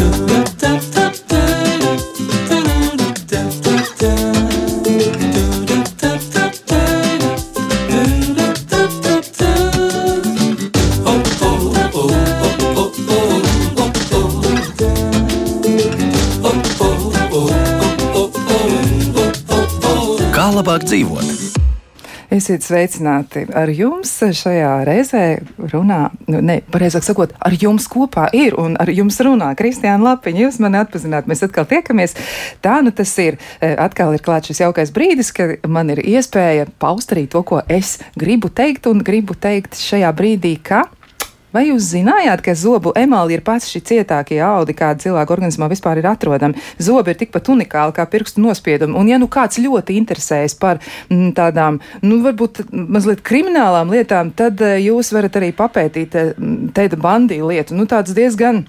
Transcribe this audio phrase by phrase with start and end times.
[0.00, 0.49] Kā
[22.50, 25.20] Esiet sveicināti ar jums šajā reizē
[25.70, 30.48] runā, nu, ne, pareizāk sakot, ar jums kopā ir un ar jums runā Kristiāna Lapiņa.
[30.48, 32.16] Jūs mani atpazināt, mēs atkal tiekamies.
[32.58, 33.38] Tā nu tas ir.
[33.62, 37.62] E, atkal ir klāts šis jaukais brīdis, ka man ir iespēja paust arī to, ko
[37.70, 40.88] es gribu teikt un gribu teikt šajā brīdī, ka
[41.54, 45.98] Vai jūs zinājāt, ka zobu emāli ir pats šī cietākie audi, kāda cilvēka organismā vispār
[45.98, 46.62] ir atrodami?
[46.78, 48.94] Zobi ir tikpat unikāli kā pirkstu nospiedumi.
[48.98, 54.30] Un, ja nu kāds ļoti interesējas par m, mm, tādām, nu, varbūt mazliet kriminālām lietām,
[54.36, 56.34] tad uh, jūs varat arī papētīt uh,
[56.74, 57.74] Teida bandī lietu.
[57.74, 58.64] Nu, tāds diezgan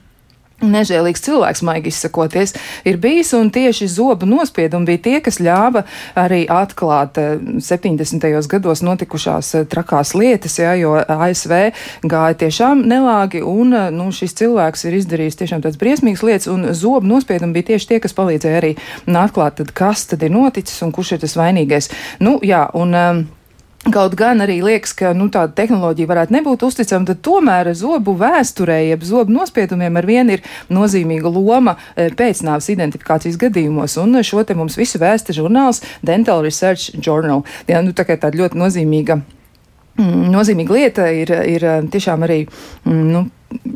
[0.61, 2.53] Nežēlīgs cilvēks, maigi izsakoties,
[2.85, 5.84] ir bijis, un tieši zobu nospiedumi bija tie, kas ļāva
[6.20, 8.27] arī atklāt 70.
[8.29, 11.55] Eh, gados notikušās eh, trakās lietas, jā, jo ASV
[12.05, 16.70] gāja tiešām nelāgi, un eh, nu, šis cilvēks ir izdarījis tiešām tāds briesmīgs lietas, un
[16.77, 18.75] zobu nospiedumi bija tieši tie, kas palīdzēja arī
[19.07, 21.90] atklāt, tad, kas tad ir noticis un kurš ir tas vainīgais.
[22.21, 23.23] Nu, jā, un, um,
[23.82, 28.76] Kaut gan arī liekas, ka nu, tāda tehnoloģija varētu nebūt uzticama, tad tomēr zobu vēsturē,
[28.91, 33.98] jeb zobu nospiedumiem ar vienu ir nozīmīga loma eh, pēcnāvas identifikācijas gadījumos.
[34.04, 37.41] Un šo te mums visu vēsta žurnāls Dental Research Journal.
[37.65, 39.18] Jā, nu, tā kā tāda ļoti nozīmīga.
[39.98, 43.26] Mm, nozīmīga lieta ir, ir tiešām arī mm, nu,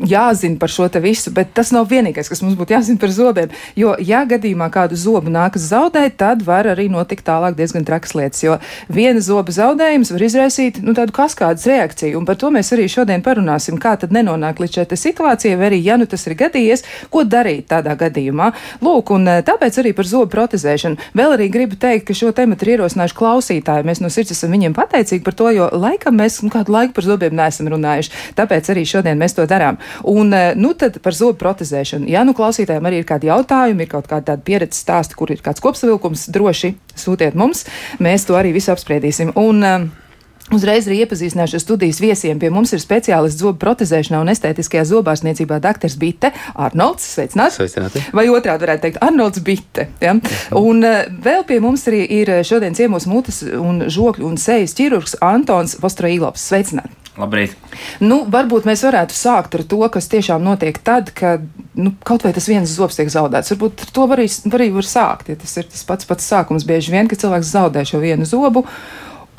[0.06, 3.52] jāzina par šo visu, bet tas nav vienīgais, kas mums būtu jāzina par zobiem.
[3.76, 8.42] Jo, ja gadījumā kādu zobu nākas zaudēt, tad var arī notikt tālāk diezgan trakas lietas.
[8.44, 12.88] Jo viena zoba zaudējums var izraisīt nu, tādu kaskādas reakciju, un par to mēs arī
[12.90, 16.84] šodien parunāsim, kā tad nenonākt līdz šai situācijai, vai arī, ja nu tas ir gadījies,
[17.10, 18.52] ko darīt tādā gadījumā.
[18.84, 21.10] Lūk, un eh, tāpēc arī par zobu protezēšanu.
[21.16, 23.86] Vēl arī gribu teikt, ka šo tematu ir ierosinājuši klausītāji.
[23.88, 27.08] Mēs no sirds esam viņiem pateicīgi par to, jo laikam mēs nu, kādu laiku par
[27.08, 28.14] zobiem neesam runājuši.
[28.38, 29.78] Tāpēc arī šodien mēs to darām darām.
[30.04, 32.08] Un, eh, nu, tad par zobu protezēšanu.
[32.08, 35.60] Ja nu klausītājiem arī ir kādi jautājumi, ir kaut kāda pieredze stāsti, kur ir kāds
[35.60, 37.66] kopsavilkums, droši sūtiet mums.
[37.98, 39.32] Mēs to arī visu apspriedīsim.
[39.36, 39.88] Un, eh,
[40.54, 42.38] Uzreiz arī iepazīstināšu studijas viesiem.
[42.38, 45.90] Pie mums ir speciālists zobu protezēšanā un estētiskajā zobārstniecībā dr.
[45.98, 47.02] Bitte Arnolds.
[47.02, 47.58] Sveicināts!
[47.58, 48.04] Sveicināti!
[48.14, 49.88] Vai otrādi varētu teikt Arnolds Bitte.
[50.00, 50.14] Ja?
[50.54, 55.18] Un uh, vēl pie mums arī ir šodien ciemos mutes un žokļu un sejas ķirurgs
[55.20, 56.46] Antons Vostroīlovs.
[56.46, 57.05] Sveicināts!
[57.16, 57.54] Labrīt!
[58.04, 61.44] Nu, varbūt mēs varētu sākt ar to, kas tiešām notiek tad, kad
[61.78, 63.54] nu, kaut vai tas viens zobs tiek zaudēts.
[63.54, 66.28] Varbūt ar to var arī, var arī var sākt, ja tas ir tas pats pats
[66.28, 66.66] sākums.
[66.68, 68.66] Bieži vien, kad cilvēks zaudē šo vienu zobu,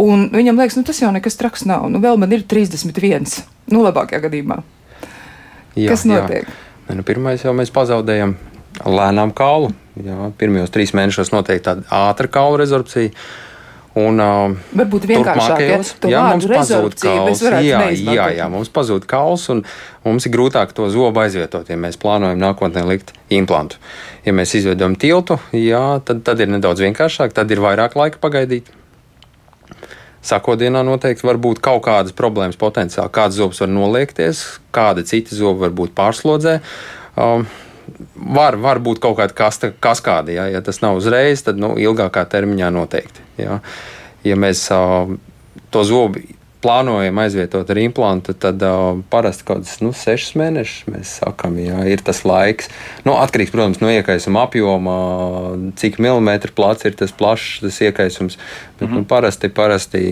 [0.01, 1.85] un viņam liekas, nu, tas jau nekas traks nav.
[1.93, 3.29] Nu, vēl man ir 31.
[3.69, 4.61] Nu, labākajā gadījumā.
[5.77, 6.49] Jā, kas notiek?
[6.49, 6.97] Jā.
[6.97, 8.37] Nu, pirmais jau mēs pazaudējam
[8.85, 9.69] lēnām kaulu.
[10.01, 13.13] Jā, pirmajos trīs mēnešos notiek tāda ātra kaulu rezorpcija.
[13.97, 15.77] Un, uh, Varbūt vienkāršāk, ja
[16.11, 17.41] jā, mums pazūd kauls.
[17.65, 19.63] Jā, jā, jā, mums pazūd kauls, un
[20.05, 23.79] mums ir grūtāk to zobu aizvietot, ja mēs plānojam nākotnē likt implantu.
[24.27, 28.69] Ja mēs izveidojam tiltu, jā, tad, tad ir nedaudz vienkāršāk, tad ir vairāk laika pagaidīt.
[30.27, 33.13] Sākotnēā noteikti var būt kaut kādas problēmas potenciāli.
[33.15, 34.43] Kāds zobs var noliekties,
[34.75, 36.59] kāda cita zoba var būt pārslodzē.
[37.17, 37.47] Um,
[38.15, 39.49] var, var būt kaut kāda
[39.81, 40.35] kaskāde.
[40.37, 43.25] Ja, ja tas nav uzreiz, tad nu, ilgākā termiņā noteikti.
[43.41, 43.59] Ja,
[44.27, 45.13] ja mēs uh,
[45.73, 46.23] to zobu
[46.61, 51.83] plānojam aizvietot ar implantu, tad uh, parasti kaut kādus nu, sešus mēnešus mēs sakām, jā,
[51.91, 52.71] ir tas laiks.
[53.05, 54.97] Nu, atkarīgs, protams, no iekaisuma apjoma,
[55.79, 58.39] cik milimetru plats ir tas plašs tas iekaisums.
[58.79, 58.97] Bet mm -hmm.
[58.97, 60.03] nu, parasti, parasti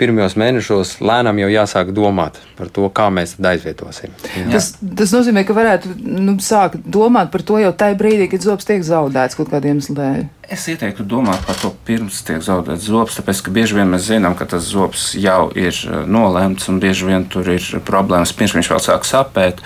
[0.00, 4.12] pirmajos mēnešos lēnām jau jāsāk domāt par to, kā mēs to aizvietosim.
[4.36, 4.48] Jā.
[4.56, 8.68] Tas, tas nozīmē, ka varētu nu, sākt domāt par to jau tajā brīdī, kad zobs
[8.68, 10.28] tiek zaudēts kaut kādiem iemesliem.
[10.46, 14.36] Es ieteiktu domāt par to pirms tiek zaudēts zobs, tāpēc ka bieži vien mēs zinām,
[14.38, 18.70] ka tas zobs jau ir eh, nolemts un bieži vien tur ir problēmas pirms viņš
[18.70, 19.58] vēl sāk sapēt.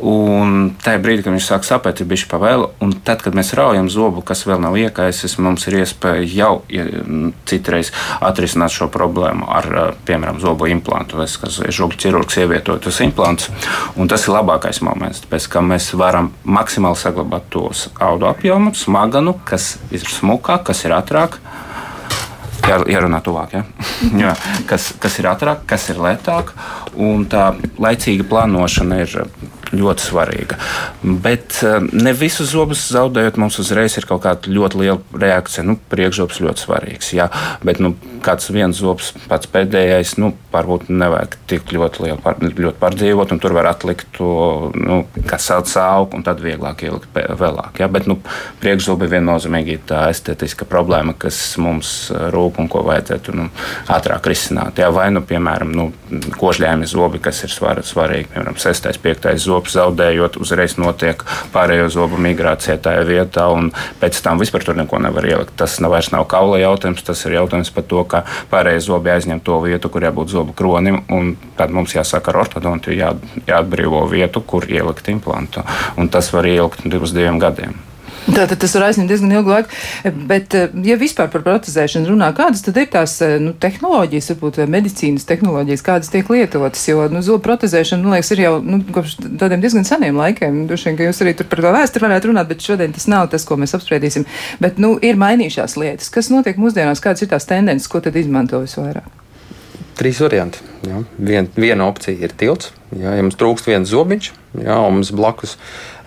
[0.00, 2.70] Un tajā brīdī, kad viņš sāk sapēt, ir bijis pavēlu.
[2.80, 6.54] Un tad, kad mēs raujam zobu, kas vēl nav iekaisis, mums ir iespēja jau
[7.50, 7.92] citreiz
[8.24, 13.52] atrisināt šo problēmu ar, eh, piemēram, zobu implantu, vai kas žogļu ķirurgs ievietoja tos implantus.
[14.00, 19.36] Un tas ir labākais moments, tāpēc ka mēs varam maksimāli saglabāt tos audu apjomu, smaganu,
[19.44, 21.38] kas ir smukāk, kas ir ātrāk.
[22.62, 23.64] Jā, jārunā tuvāk, ja?
[24.22, 24.36] jā,
[24.70, 26.54] kas, kas ir ātrāk, kas ir lētāk.
[27.02, 27.50] Un tā
[27.82, 29.16] laicīga plānošana ir
[29.76, 30.58] ļoti svarīga.
[31.02, 31.60] Bet
[31.92, 35.64] ne visus zobus zaudējot, mums uzreiz ir kaut kāda ļoti liela reakcija.
[35.66, 37.28] Nu, Priekšzobs ļoti svarīgs, jā,
[37.64, 42.78] bet nu, kāds viens zobs pats pēdējais, nu, varbūt nevajag tik ļoti lielu par, ļoti
[42.80, 47.80] pārdzīvot, un tur var atlikt to, nu, kas sauc augu, un tad vieglāk ielikt vēlāk.
[47.82, 48.18] Jā, bet nu,
[48.62, 53.48] priekšzobi viennozīmīgi ir tā estētiska problēma, kas mums rūp un ko vajadzētu nu,
[53.92, 54.80] ātrāk risināt.
[54.82, 55.88] Jā, vai nu, piemēram, nu,
[56.38, 58.90] kožļājumi zobi, kas ir svar, svarīgi, piemēram, 6.
[58.92, 59.30] un 5.
[59.62, 61.22] Zobs zaudējot, uzreiz notiek
[61.52, 63.70] pārējo zobu migrācija tajā vietā, un
[64.00, 65.54] pēc tam vispār tur neko nevar ielikt.
[65.56, 69.40] Tas nav vairs nav kaula jautājums, tas ir jautājums par to, ka pārējie zobi aizņem
[69.40, 73.14] to vietu, kur jābūt zobu kronim, un tad mums jāsaka ar ortodontu jā,
[73.46, 75.62] jāatbrīvo vietu, kur ielikt implantu,
[75.96, 77.91] un tas var ielikt divus diviem gadiem.
[78.22, 79.78] Tātad tas var aizņemt diezgan ilgu laiku.
[80.30, 84.60] Bet, eh, ja vispār par protezēšanu runā, kādas tad ir tās eh, nu, tehnoloģijas, varbūt
[84.70, 86.84] medicīnas tehnoloģijas, kādas tiek lietotas?
[86.86, 90.62] Jo nu, zobu protezēšana, man liekas, ir jau nu, kopš tādiem diezgan seniem laikiem.
[90.70, 93.46] Droši vien, ka jūs arī par to vēsturi varētu runāt, bet šodien tas nav tas,
[93.48, 94.28] ko mēs apspriedīsim.
[94.62, 96.12] Bet nu, ir mainījušās lietas.
[96.14, 99.10] Kas notiek mūsdienās, kādas ir tās tendences, ko tad izmanto visvairāk?
[99.98, 100.62] Trīs varianti.
[100.88, 101.02] Ja.
[101.18, 102.72] Vien, viena opcija ir tilts.
[102.96, 104.30] Ja, ja mums trūkst viens zobiņš,
[104.60, 105.54] ja, un mums blakus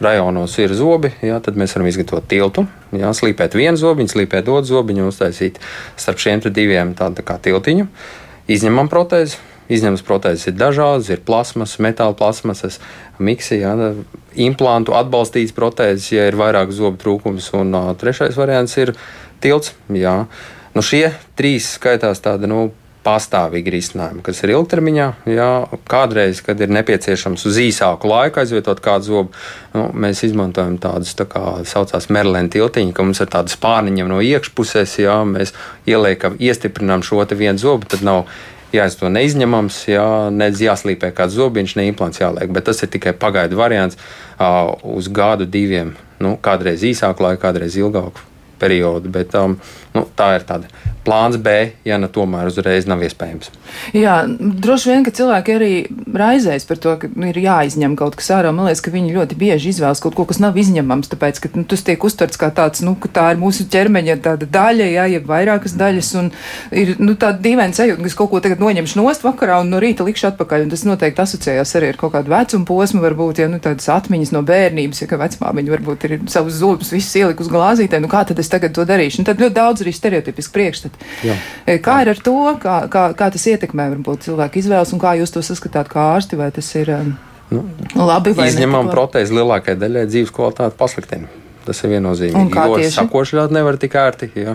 [0.03, 2.65] rajonos ir zobi, ja, tad mēs varam izgatavot tiltu.
[2.95, 5.59] Ja, slīpēt vienu zobiņu, slīpēt otru zobiņu, uztaisīt
[6.00, 7.88] starp šiem diviem tādu tā kā tiltiņu.
[8.51, 9.42] Izņemam protēzi.
[9.65, 12.75] Izņemtas protēzes ir dažādas, ir plasmas, metāla plasmasas,
[13.18, 13.74] miksi, ja,
[14.38, 17.48] implantu atbalstītas protēzes, ja ir vairāk zobu trūkums.
[17.57, 18.94] Un uh, trešais variants ir
[19.41, 19.74] tilts.
[19.89, 20.27] Ja.
[20.75, 21.07] Nu, šie
[21.39, 22.68] trīs skaitās tādi nu,
[23.06, 25.07] pastāvīgi risinājumi, kas ir ilgtermiņā.
[25.30, 25.50] Jā,
[25.90, 31.28] kādreiz, kad ir nepieciešams uz īsāku laiku aizvietot kādu zobu, nu, mēs izmantojam tādus tā
[31.30, 35.54] kā saucās Merlēna tiltiņu, ka mums ir tāda spārniņa no iekšpuses, jā, mēs
[35.90, 38.25] ieliekam, iestiprinām šo vienu zobu, tad nav
[38.75, 43.16] jā, to neizņemams, jā, nedz jāslīpē kāds zobiņš, ne implants jāliek, bet tas ir tikai
[43.18, 48.24] pagaidu variants uh, uz gadu, diviem, nu, kādreiz īsāku laiku, kādreiz ilgāku
[48.60, 49.12] periodu.
[49.12, 49.58] Bet, um,
[49.95, 50.69] nu, tā ir tāda
[51.06, 51.53] plāns B,
[51.86, 53.51] ja ne tomēr uzreiz nav iespējams.
[53.95, 55.71] Jā, droši vien, ka cilvēki arī
[56.18, 58.53] raizēs par to, ka nu, ir jāizņem kaut kas ārā.
[58.56, 61.65] Man liekas, ka viņi ļoti bieži izvēlas kaut ko, kas nav izņemams, tāpēc, ka nu,
[61.69, 65.21] tas tiek uztverts kā tāds, nu, ka tā ir mūsu ķermeņa tāda daļa, jā, ja
[65.25, 66.31] vairākas daļas, un
[66.74, 69.81] ir, nu, tāda dīvaina sajūta, ka es kaut ko tagad noņemšu nost vakarā un no
[69.83, 73.50] rīta likšu atpakaļ, un tas noteikti asociējās arī ar kaut kādu vecumu posmu, varbūt, ja,
[73.51, 78.01] nu, tādas atmiņas no bērnības, ja, ka vecmāmiņa varbūt ir savus zobus visus ielikus glāzītē,
[78.01, 79.21] nu, kā tad es tagad to darīšu?
[79.21, 81.38] Un tad ļoti daudz arī stereotipiski priekšstati Jā.
[81.66, 85.16] E, kā ir ar to, kā, kā, kā tas ietekmē varbūt cilvēku izvēles un kā
[85.20, 87.14] jūs to saskatāt kā ārsti, vai tas ir um,
[87.54, 87.64] nu,
[87.96, 91.32] labi vai izņemam protēzi lielākajai daļai dzīves kvalitāti pasliktina.
[91.66, 92.54] Tas ir viennozīmīgi.
[92.54, 94.30] Jo sakošļāt nevar tik ērti.
[94.38, 94.54] Ja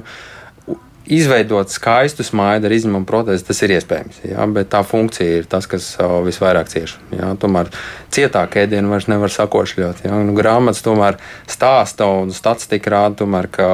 [1.11, 4.21] izveidot skaistu smaidu ar izņemumu protēzi, tas ir iespējams.
[4.31, 6.97] Jā, bet tā funkcija ir tas, kas visvairāk cieš.
[7.15, 7.71] Jā, tomēr
[8.15, 10.05] cietāk ēdienu vairs nevar sakošļot.
[10.07, 11.19] Jā, nu, grāmatas tomēr
[11.51, 13.69] stāsta un statistika rāda, tomēr, ka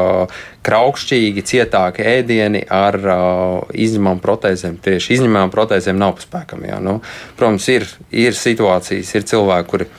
[0.66, 6.72] kraukšķīgi cietāki ēdieni ar uh, izņemumu protēzēm, tieši izņemamām protēzēm nav paspēkami.
[6.82, 6.98] Nu,
[7.38, 9.90] protams, ir, ir situācijas, ir cilvēki, kuri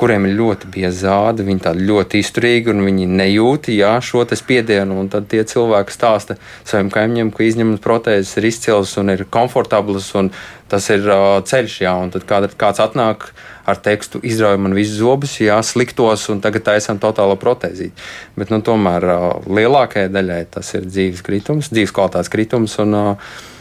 [0.00, 5.06] kuriem ir ļoti bieza zāde, viņi tādi ļoti izturīgi un viņi nejūt jā, šo spiedienu.
[5.12, 6.36] Tad tie cilvēki stāsta
[6.66, 10.32] saviem kaimiņiem, ka izņemot protēzes ir izcils un ir komfortabls un
[10.68, 11.78] tas ir uh, ceļš.
[11.86, 13.30] Jā, un tad kād, kāds atnāk
[13.64, 17.94] ar tekstu, izrauj man visus zobus, jā, sliktos un tagad taisām totālo protēzīti.
[18.36, 22.78] Bet nu, tomēr uh, lielākajai daļai tas ir dzīves kritums, dzīves kvalitātes kritums.
[22.82, 23.52] Un, uh,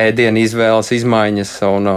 [0.00, 1.90] ēdienu izvēles, izmaiņas un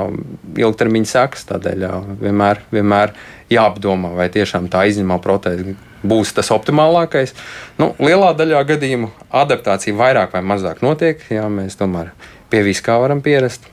[0.57, 1.47] ilgtermiņa sekas.
[1.49, 1.85] Tādēļ
[2.21, 3.13] vienmēr, vienmēr
[3.53, 5.75] jāapdomā, vai tiešām tā izņemamā protēze
[6.07, 7.33] būs tas optimālākais.
[7.79, 12.13] Nu, lielā daļā gadījumu adaptācija vairāk vai mazāk notiek, jā, mēs tomēr
[12.51, 13.65] pie viskā varam pierast.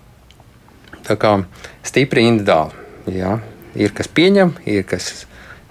[1.04, 1.36] Tā kā
[1.84, 2.82] stipri individuāli.
[3.12, 3.36] Jā.
[3.76, 5.26] Ir kas pieņem, ir kas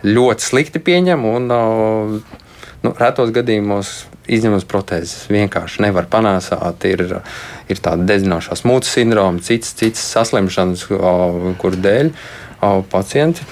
[0.06, 3.94] ļoti slikti pieņem, un nu, retos gadījumos
[4.32, 5.28] izņemot protēzes.
[5.34, 6.86] Vienkārši nevar panāsāt.
[6.88, 7.06] Ir,
[7.72, 10.88] ir tāda dedzinošās mūces sindroma, citas, citas saslimšanas,
[11.60, 12.14] kur dēļ
[12.92, 13.48] pacienti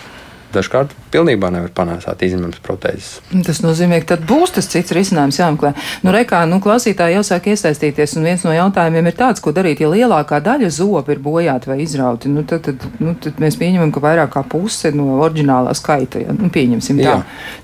[0.53, 3.21] dažkārt pilnībā nevar panākt izņemams protēzes.
[3.47, 5.73] Tas nozīmē, ka tad būs tas cits risinājums jāmeklē.
[6.05, 9.83] Nu, rekā, nu, klausītāji jau sāk iesaistīties, un viens no jautājumiem ir tāds, ko darīt,
[9.83, 12.31] ja lielākā daļa zobu ir bojāti vai izrauti.
[12.31, 16.37] Nu, tad, tad, nu, tad mēs pieņemam, ka vairāk kā puse no oriģinālā skaita, ja
[16.37, 17.09] nu, pieņemsim tā.
[17.09, 17.17] Jā.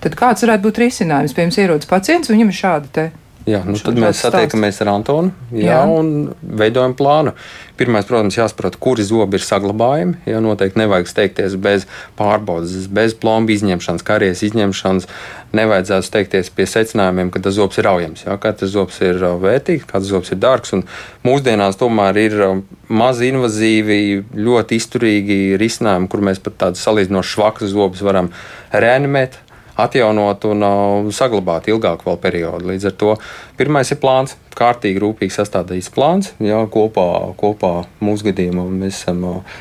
[0.03, 1.37] Tad kāds varētu būt risinājums?
[1.37, 3.09] Piemēram, ierodas pacients, viņam ir šāda te
[3.47, 5.83] Jā, nu tad mēs satiekamies ar Antonu jā, jā.
[5.87, 7.31] un veidojam plānu.
[7.79, 10.17] Pirmais, protams, jāsaprot, kuri zobi ir saglabājami.
[10.27, 11.85] Jā, noteikti nevajag steigties bez
[12.19, 15.07] pārbaudas, bez plombu izņemšanas, karietas izņemšanas.
[15.55, 18.25] Nevajadzētu steigties pie secinājumiem, ka tas zobs ir aujams.
[18.27, 20.75] Jā, katrs zobs ir uh, vērtīgs, katrs zobs ir dārgs.
[21.23, 24.01] Mūsdienās tomēr ir um, maz invazīvi,
[24.35, 28.33] ļoti izturīgi risinājumi, kur mēs pat tādus salīdzinoši švakus zobus varam
[28.75, 29.39] reanimēt
[29.77, 32.71] atjaunot un uh, saglabāt ilgāku vēl periodu.
[32.71, 33.13] Līdz ar to
[33.59, 36.33] pirmais ir plāns, kārtīgi, rūpīgi sastādīts plāns.
[36.43, 37.07] Jā, kopā,
[37.37, 39.57] kopā mūsu gadījumā mēs esam uh,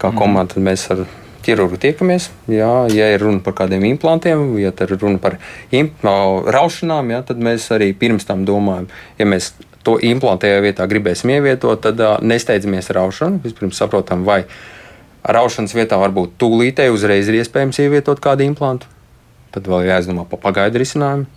[0.00, 0.18] kā mhm.
[0.18, 1.06] komanda, mēs ar
[1.46, 2.28] ķirurgu tiekamies.
[2.52, 5.38] Jā, ja ir runa par kādiem implantiem, ja ir runa par
[5.74, 9.54] imp, raušanām, jā, tad mēs arī pirms tam domājam, ja mēs
[9.86, 13.40] to implantējā vietā gribēsim ievietot, tad uh, nesteidzamies raušanu.
[13.46, 14.42] Vispirms saprotam, vai
[15.24, 18.90] raušanas vietā varbūt tūlītēji uzreiz ir iespējams ievietot kādu implantu.
[19.54, 21.28] Tad vēl jāizdomā par pagaidu risinājumu.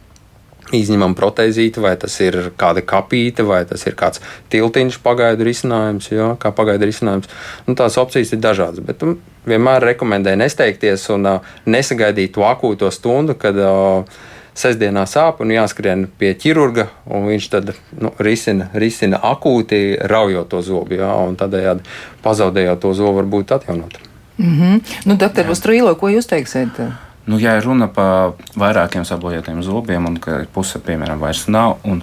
[0.73, 4.21] Izņemam protēzīti, vai tas ir kāda kapīte, vai tas ir kāds
[4.53, 6.07] tiltiņš, pagaidu risinājums.
[6.13, 7.27] Jā, kā pagaidu risinājums.
[7.67, 9.17] Nu, tās opcijas ir dažādas, bet um,
[9.49, 14.23] vienmēr rekomendēju nesteigties un uh, nesagaidīt to akūto stundu, kad uh,
[14.57, 20.61] sestdienā sāp un jāskrien pie ķirurga, un viņš tad nu, risina, risina akūti, raujot to
[20.65, 21.85] zobu, jā, un tādējādi
[22.23, 23.97] pazaudējot to zobu, varbūt atjaunot.
[24.37, 24.81] Mm -hmm.
[25.05, 26.79] Nu, doktor Bustrīlo, ko jūs teiksiet?
[27.25, 32.01] Nu, ja runa par vairākiem sabojātiem zobiem, un ka puse, piemēram, vairs nav, un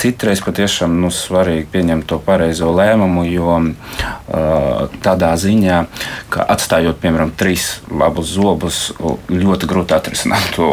[0.00, 5.78] citreiz patiešām nu, svarīgi pieņemt to pareizo lēmumu, jo uh, tādā ziņā,
[6.34, 8.80] ka atstājot, piemēram, trīs labus zobus,
[9.30, 10.70] ļoti grūti atrisināt to,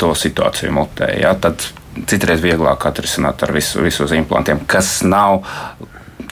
[0.00, 1.12] to situāciju mutē.
[1.20, 1.36] Ja?
[1.36, 1.68] Tad
[2.08, 5.44] citreiz vieglāk atrisināt ar visu, visu uz implantiem, kas nav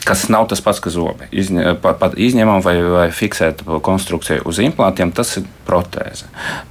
[0.08, 1.28] kas nav tas pats, kas zobi.
[1.30, 6.28] Izņem, pat, pat izņemam vai, vai fiksēt konstrukciju uz implantiem, tas ir protēze.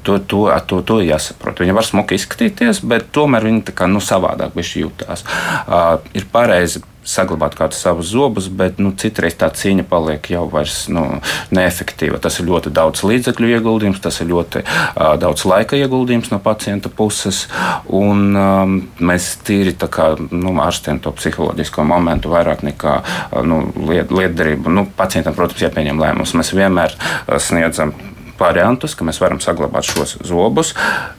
[0.07, 1.63] To, to, to, to jāsaprot.
[1.63, 5.25] Viņa var smuki izskatīties, bet tomēr viņa tā kā nu, savādāk jutās.
[5.67, 10.85] Uh, ir pareizi saglabāt kādus savus zobus, bet nu, citreiz tā cīņa paliek jau vairs
[10.93, 11.05] nu,
[11.53, 12.19] neefektīva.
[12.21, 16.91] Tas ir ļoti daudz līdzekļu ieguldījums, tas ir ļoti uh, daudz laika ieguldījums no pacienta
[16.93, 17.47] puses.
[17.87, 24.13] Un, um, mēs tīri kā, nu, ārstējam to psiholoģisko momentu vairāk nekā uh, nu, liet,
[24.13, 24.73] lietderību.
[24.73, 26.37] Nu, pacientam, protams, jāpieņem lēmums.
[26.37, 27.95] Mēs vienmēr uh, sniedzam
[28.41, 30.73] variantus, ka mēs varam saglabāt šos zobus.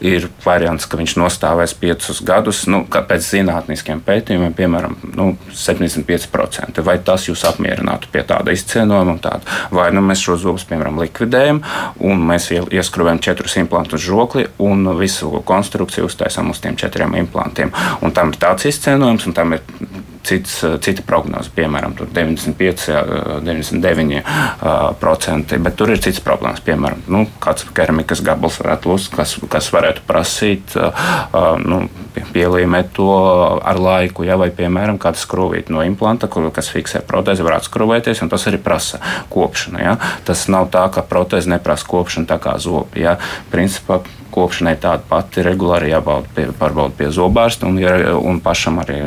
[0.05, 6.83] Ir variants, ka viņš nostāvēs piecus gadus, nu, pēc zinātniskiem pētījumiem, piemēram, nu, 75%.
[6.85, 9.19] Vai tas jūs apmierinātu pie tāda izcienojuma?
[9.23, 9.59] Tāda?
[9.75, 11.63] Vai nu, mēs šo zobus, piemēram, likvidējam
[12.03, 17.73] un mēs ieskrūvējam četrus implantus žokli un visu konstrukciju uztaisām uz tiem četriem implantiem.
[18.03, 19.63] Un tam ir tāds izcienojums, un tam ir
[20.23, 22.89] cits, eh, cita prognoze, piemēram, 95,
[23.43, 26.61] 99%, bet tur ir cits problēmas.
[26.65, 30.91] Piemēram, nu, kāds keramikas gabals varētu būt, kas, kas varētu prasīt, eh,
[31.65, 31.89] nu,
[32.33, 33.11] pielīmēt to
[33.63, 38.29] ar laiku, ja, vai, piemēram, kāds skrūvīt no implanta, kas fiksē protēzi, varētu skrūvēties, un
[38.29, 38.99] tas arī prasa
[39.31, 39.79] kopšanu.
[39.83, 39.97] Ja.
[40.25, 43.01] Tas nav tā, ka protēze neprasa kopšanu tā kā zobi.
[43.03, 43.17] Ja.
[43.51, 44.01] Principā
[44.33, 47.79] kopšanai tāda pati regulāri jābauda pie, pārbauda pie zobārsta un,
[48.19, 48.99] un pašam arī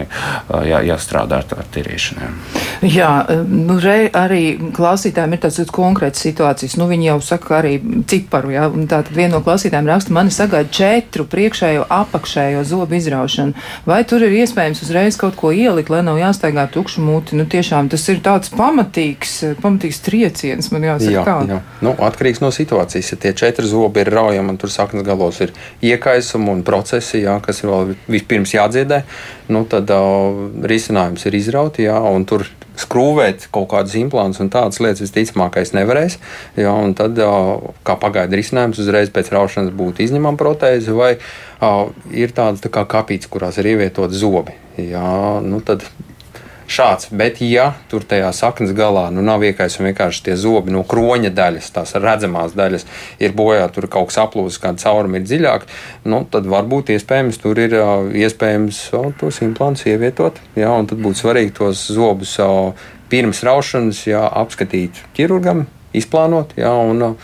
[0.69, 2.37] jā, jāstrādā ar, ar tīrīšanām.
[2.85, 3.11] Jā,
[3.49, 4.43] nu, re, arī
[4.75, 6.77] klausītājiem ir tāds konkrēts situācijas.
[6.79, 7.77] Nu, viņi jau saka arī
[8.09, 13.55] ciparu, jā, un tātad viena no klausītājiem raksta, mani sagaida četru priekšējo apakšējo zobu izraušanu.
[13.87, 17.39] Vai tur ir iespējams uzreiz kaut ko ielikt, lai nav jāstaigā tukšu muti?
[17.39, 21.37] Nu, tiešām tas ir tāds pamatīgs, pamatīgs trieciens, man jāsaka jā, tā.
[21.49, 21.61] Jā.
[21.85, 23.13] Nu, atkarīgs no situācijas.
[23.13, 25.53] Ja tie četri zobi ir raujami un tur saknes galos ir
[25.85, 29.01] iekaisumi un procesi, jā, kas ir vēl vispirms jādziedē,
[29.55, 32.47] nu, tad uh, risinājums ir izrauti, jā, un tur
[32.79, 36.17] skrūvēt kaut kādus implantus un tādas lietas visticamākais nevarēs.
[36.59, 37.19] Jā, un tad,
[37.87, 41.15] kā pagaidu risinājums, uzreiz pēc raušanas būtu izņemama protēze, vai
[42.11, 44.57] ir tādas tā kā kapītes, kurās ir ievietoti zobi.
[44.81, 45.85] Jā, nu tad
[46.71, 47.09] šāds.
[47.15, 51.71] Bet, ja tur tajā saknes galā nu, nav iekaisumi vienkārši tie zobi no kroņa daļas,
[51.75, 52.87] tās redzamās daļas,
[53.23, 55.67] ir bojā, tur kaut kas aplūzis, kāda cauruma ir dziļāk,
[56.11, 57.77] nu, tad varbūt iespējams tur ir
[58.25, 60.41] iespējams o, tos implantus ievietot.
[60.57, 62.73] Jā, un tad būtu svarīgi tos zobus o,
[63.11, 66.55] pirms raušanas jā, apskatīt ķirurgam, izplānot.
[66.59, 67.15] Jā, un,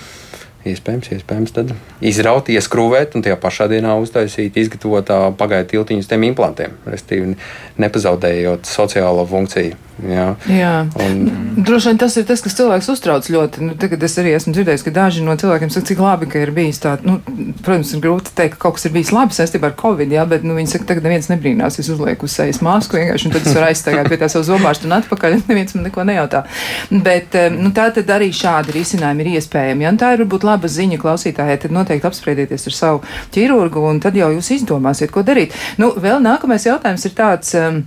[0.61, 1.53] Iespējams, iespējams.
[1.55, 1.71] Tad
[2.05, 7.33] izraut, ieskrūvēt un tajā pašā dienā uztaisīt, izgatavot pagaidu tiltiņus tiem implantiem, respektīvi
[7.81, 10.25] nepazaudējot sociālo funkciju Jā.
[10.49, 10.73] Jā.
[11.03, 11.19] Un...
[11.61, 13.65] Droši vien tas ir tas, kas cilvēks uztrauc ļoti.
[13.65, 16.53] Nu, tagad es arī esmu dzirdējis, ka daži no cilvēkiem saka, cik labi, ka ir
[16.55, 16.95] bijis tā.
[17.05, 17.19] Nu,
[17.61, 20.45] protams, ir grūti teikt, ka kaut kas ir bijis labi saistībā ar covid, jā, bet
[20.47, 23.57] nu, viņi saka, tagad neviens nebrīnās, es uzlieku uz sejas masku vienkārši, un tad es
[23.57, 26.43] varu aizstāvēt pie tā savu zobārstu un atpakaļ, neviens man neko nejautā.
[26.91, 29.85] Bet nu, tā tad arī šādi risinājumi ir iespējami.
[29.85, 29.93] Ja?
[29.93, 33.03] Un tā ir varbūt laba ziņa klausītājai, tad noteikti apspriedieties ar savu
[33.35, 35.55] ķirurgu, un tad jau jūs izdomāsiet, ko darīt.
[35.81, 37.57] Nu, vēl nākamais jautājums ir tāds.
[37.57, 37.83] Um,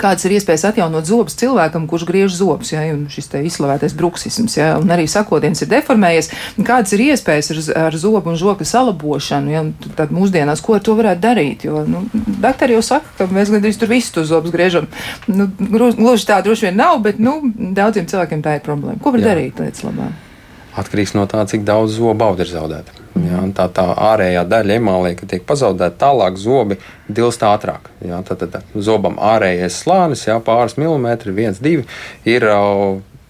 [0.00, 4.74] kādas ir iespējas atjaunot zobus cilvēkam, kurš griež zobus, ja, šis te izslavētais bruksisms, ja,
[4.80, 6.30] un arī sakodiens ir deformējies,
[6.66, 9.64] kādas ir iespējas ar, ar zobu un žokļu salabošanu, ja,
[9.98, 12.04] tad mūsdienās, ko ar to varētu darīt, jo, nu,
[12.42, 14.90] daktari jau saka, ka mēs gandrīz tur visu tos zobus griežam,
[15.30, 19.00] nu, gluži tā droši vien nav, bet, nu, daudziem cilvēkiem tā ir problēma.
[19.02, 19.32] Ko var Jā.
[19.32, 20.25] darīt lietas labāk?
[20.76, 22.92] Atkarīgs no tā, cik daudz zobu auga ir zaudēta.
[23.16, 26.76] Jā, tā, tā ārējā daļa emālija, kad tiek pazaudēta, tālāk zobi
[27.08, 27.88] dilst ātrāk.
[28.04, 31.86] Jā, tad, tad zobam ārējais slānis, jā, pāris milimetri, viens, divi,
[32.28, 32.44] ir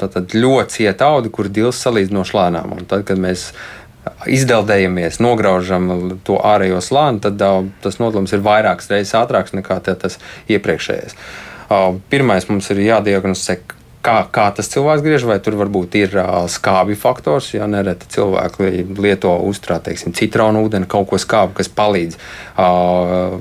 [0.00, 2.74] tātad, ļoti cieta auga, kur dilst salīdzinoši lēnām.
[2.80, 3.52] Un tad, kad mēs
[4.30, 7.40] izdeldējamies, nograužam to ārējo slāni, tad
[7.82, 10.18] tas notlums ir vairākas reizes ātrāks nekā tas
[10.50, 11.16] iepriekšējais.
[12.10, 13.76] Pirmais mums ir jādiagnosticē,
[14.06, 17.52] kā, kā tas cilvēks griež, vai tur varbūt ir uh, skābju faktors.
[17.56, 23.40] Ja nereti cilvēki lieto uzturā, teiksim, citronu ūdeni, kaut ko skābu, kas palīdz uh,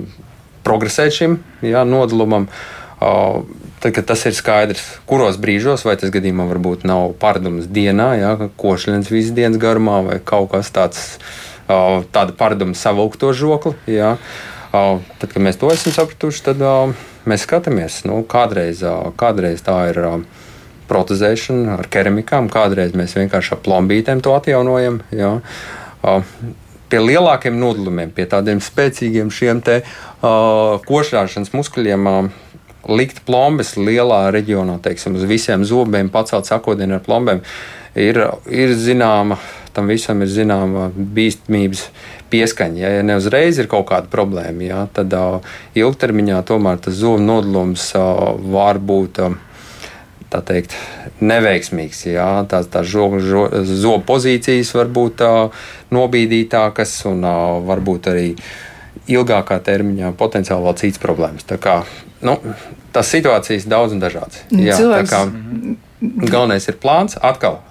[0.65, 2.49] progresēt šim ja, nodalumam.
[2.95, 3.43] Uh,
[3.83, 8.35] tad, kad tas ir skaidrs, kuros brīžos, vai tas gadījumā varbūt nav paradums dienā, ja,
[8.57, 11.03] košļiens visas dienas garumā, vai kaut kas tāds,
[11.67, 13.75] uh, tāda paraduma savilkt to žokli.
[13.91, 14.15] Ja.
[14.75, 16.63] Uh, tad, kad mēs to esam sapratuši, tad
[17.29, 18.81] mēs skatāmies, nu, kādreiz,
[19.19, 20.01] kādreiz tā ir.
[20.89, 22.49] Protezēšanu ar keramikām.
[22.53, 25.01] Kādreiz mēs vienkārši ar plombītēm to atjaunojam.
[25.15, 25.35] Jā.
[26.85, 32.11] Pie lielākiem nodalumiem, pie tādiem spēcīgiem šiem te uh, košļāšanas muskuļiem.
[32.11, 32.41] Uh,
[32.85, 37.39] Likt plombes lielā reģionā, teiksim, uz visiem zobiem, pacelt sakodienu ar plombēm,
[37.97, 39.39] ir, ir zināma,
[39.73, 41.87] tam visam ir zināma bīstamības
[42.29, 42.77] pieskaņa.
[42.83, 45.41] Ja, ja ne uzreiz ir kaut kāda problēma, ja, tad uh,
[45.73, 49.23] ilgtermiņā tomēr tas zobu nodalums uh, var būt.
[49.25, 49.41] Uh,
[50.35, 50.75] tā teikt,
[51.23, 52.05] neveiksmīgs.
[52.09, 55.33] Jā, tās tā zobu zo, pozīcijas var būt tā,
[55.95, 57.23] nobīdītākas un
[57.67, 58.29] varbūt arī
[59.11, 61.45] ilgākā termiņā potenciāli vēl citas problēmas.
[61.47, 61.77] Tā kā,
[62.25, 62.39] nu,
[62.95, 64.43] tas situācijas daudz un dažādas.
[64.49, 65.13] Jā, Cilvēks...
[65.13, 65.23] kā,
[66.25, 67.61] galvenais ir plāns atkal.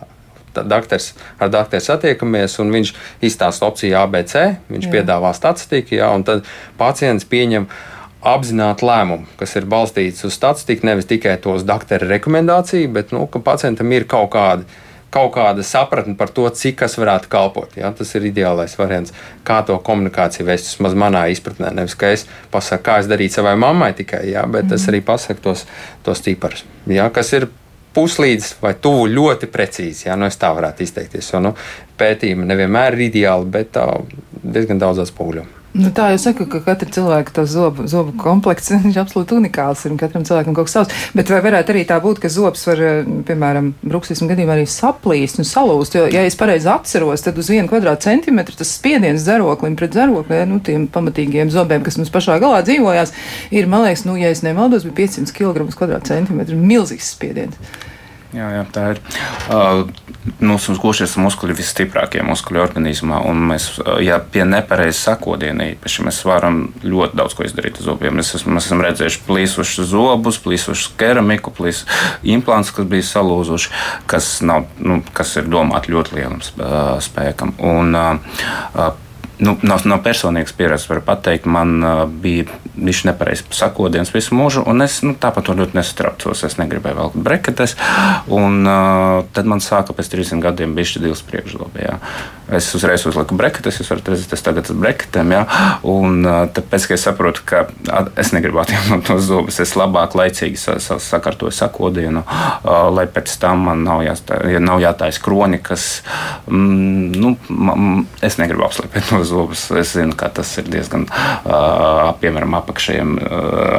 [0.54, 2.92] Daktars, ar doktoru satiekamies, un viņš
[3.26, 4.37] izstāsta opciju ABC,
[4.71, 4.92] viņš jā.
[4.92, 6.47] piedāvā statistiku, jā, un tad
[6.78, 7.93] pacients pieņem uh,
[8.25, 13.43] apzināti lēmumi, kas ir balstīti uz statistiku, nevis tikai tos doktora rekomendāciju, bet nu, ka
[13.45, 14.83] pacientam ir kaut kāda.
[15.14, 17.76] Kaut kāda sapratne par to, cik tas varētu kalpot.
[17.78, 17.93] Ja?
[17.95, 19.12] Tas ir ideālais variants,
[19.47, 20.73] kā to komunikāciju vest.
[20.73, 24.43] Vismaz manā izpratnē, nevis kā es pasaku, kā es darītu savai mammai tikai, ja?
[24.43, 24.75] bet mm.
[24.75, 25.69] es arī pasaku tos,
[26.02, 27.07] tos tīparus, ja?
[27.14, 27.47] kas ir
[27.95, 30.09] puslīdz vai tuvu ļoti precīzi.
[30.09, 30.19] Ja?
[30.19, 31.31] Nu, es tā varētu izteikties.
[31.31, 31.54] Jo nu,
[32.00, 33.87] pētījumi nevienmēr ir ideāli, bet tā,
[34.43, 35.62] diezgan daudzās poguļos.
[35.75, 40.23] Nu, tā jau saka, ka katra cilvēka zobu, zobu komplekts ir absolūti unikāls un katram
[40.26, 40.99] cilvēkam kaut kas savs.
[41.19, 42.82] Bet vai varētu arī tā būt, ka zobs var,
[43.26, 45.97] piemēram, bruksismu gadījumā arī saplīst un salūst?
[45.99, 50.60] Jo, ja es pareizi atceros, tad uz vienu kvadrātcentimetru tas spiediens zaroklim pret zarokli, nu,
[50.63, 53.10] tiem pamatīgiem zobiem, kas mums pašā galā dzīvojās,
[53.50, 56.60] ir, man liekas, nu, ja es nemaldos, bija 500 kg kvadrātcentimetru.
[56.71, 57.58] Milzīgs spiediens.
[58.34, 59.00] Jā, jā, tā ir.
[59.47, 59.84] Uh,
[60.42, 63.68] mūsu gūšies muskuļi visstiprākie muskuļi organismā, un mēs,
[64.02, 68.16] ja pie nepareizas sakodiena īpaši, mēs varam ļoti daudz ko izdarīt ar zobiem.
[68.18, 71.84] Mēs, esam, mēs esam redzējuši plīsušus zobus, plīsušus keramiku, plīs
[72.26, 73.73] implants, kas bija salūzuši,
[74.10, 76.42] kas, nav, nu, kas ir domāti ļoti lielam
[77.04, 77.54] spēkam.
[77.62, 78.92] Un, uh,
[79.38, 84.64] nu, no, no personīgas pieredzes varu pateikt, man uh, bija viņš nepareizs sakodiens visu mūžu,
[84.70, 86.44] un es nu, tāpat ļoti nesatraucos.
[86.47, 87.76] Es negribēju velkt breketes,
[88.32, 91.90] un uh, tad man sāka pēc 30 gadiem bišķi divas priekšlobē.
[92.54, 95.44] Es uzreiz uzliku breketes, jūs varat redzēt, es tagad esmu breketēm, jā,
[95.88, 97.62] un uh, tāpēc, ka es saprotu, ka
[98.20, 103.84] es negribu atjaunot tos zobus, es labāk laicīgi sakārtoju sakodienu, uh, lai pēc tam man
[103.86, 105.86] nav, jāstā, nav jātājas kronikas.
[106.50, 107.32] Mm, nu,
[108.25, 109.67] es negribu apslēpēt tos zobus.
[109.75, 111.06] Es zinu, ka tas ir diezgan,
[112.21, 113.15] piemēram, apakšējiem,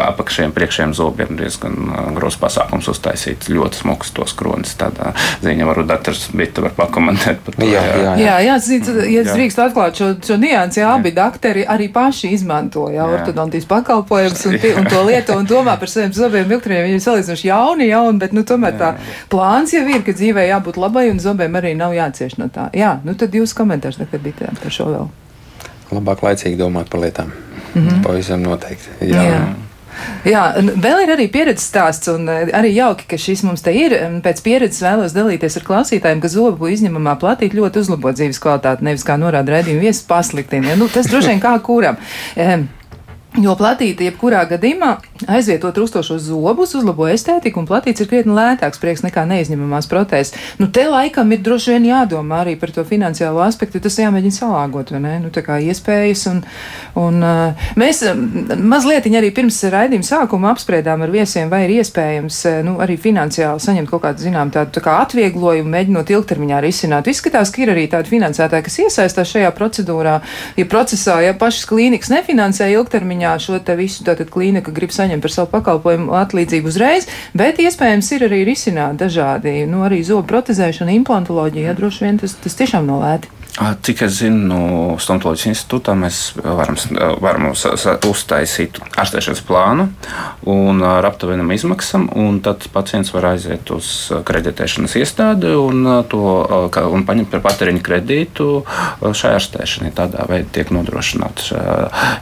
[0.05, 1.75] apakšējiem priekšējiem zobiem diezgan
[2.17, 4.75] grūts pasākums uztaisīt ļoti smukus tos kronis.
[4.79, 7.67] Tādā ziņā varbūt doktors Bita var pakomentēt par to.
[7.69, 8.13] Jā, jā, jā.
[8.21, 12.31] jā, jā zinu, ja es drīkst atklāt šo, šo niansi, jā, abi doktori arī paši
[12.35, 16.85] izmanto jā, ortodontijas pakalpojumus un, un to lietu un domā par saviem zobiem ilgtermiņā.
[16.85, 18.93] Viņi ir salīdzinoši jauni, jauni, bet nu, tomēr tā
[19.31, 22.69] plāns jau ir, ka dzīvē jābūt labai un zobiem arī nav jācieš no tā.
[22.75, 25.13] Jā, nu tad jūs komentārs nekad bija par šo vēl
[25.99, 27.31] labāk laicīgi domāt par lietām.
[27.73, 28.03] Mm -hmm.
[28.03, 28.89] Pavisam noteikti.
[29.01, 29.23] Jā.
[29.23, 29.45] Jā.
[30.25, 33.95] Jā, vēl ir arī pieredzes stāsts, un eh, arī jauki, ka šis mums te ir.
[34.25, 39.05] Pēc pieredzes vēlos dalīties ar klausītājiem, ka zobu izņemamā platīte ļoti uzlabo dzīves kvalitāti, nevis
[39.07, 40.73] kā norāda redzījuma viesis pasliktina.
[40.73, 40.79] Ja?
[40.79, 41.97] Nu, tas droši vien kā kuram.
[43.35, 44.93] Jo platīte, jebkurā gadījumā,
[45.27, 50.35] aizvieto trūkstošos zobus, uzlabo estētiku, un platīts ir krietni lētāks prieks nekā neizņemamās protēzes.
[50.61, 54.93] Nu, te laikam ir droši vien jādomā arī par to finansiālo aspektu, tas jāmēģina salāgot,
[54.95, 55.13] vai ne?
[55.25, 56.39] Nu, tā kā iespējas, un,
[57.01, 58.05] un uh, mēs
[58.55, 63.91] mazliet arī pirms raidījuma sākuma apspriedām ar viesiem, vai ir iespējams, nu, arī finansiāli saņemt
[63.91, 67.11] kaut kādu, zinām, tādu tā kā atvieglojumu, mēģinot ilgtermiņā risināt.
[67.11, 70.17] Izskatās, ka ir arī tādi finansētāji, kas iesaistās šajā procedūrā,
[70.55, 75.23] ja procesā, ja pašas klīnikas nefinansē ilgtermiņā, termiņā šo te visu tātad klīnika grib saņemt
[75.23, 80.93] par savu pakalpojumu atlīdzību uzreiz, bet iespējams ir arī risināt dažādi, nu arī zobu protezēšana,
[81.01, 83.44] implantoloģija, ja droši vien tas, tas tiešām nav lēti.
[83.55, 86.75] Cik es zinu, no Stomatoloģijas institūtā mēs varam,
[87.23, 89.85] varam uztaisīt ārstēšanas plānu
[90.51, 93.91] un ar aptuvenam izmaksām, un tad pacients var aiziet uz
[94.27, 96.23] kreditēšanas iestādi un, to,
[96.91, 98.49] un paņemt par patēriņu kredītu
[99.05, 99.93] šai ārstēšanai.
[99.95, 101.63] Tādā veidā tiek nodrošināta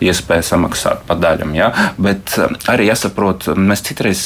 [0.05, 1.57] iespēja samaksāt pa daļam.
[1.57, 1.71] Ja?
[1.97, 2.37] Bet
[2.69, 4.23] arī jāsaprot, mēs citreiz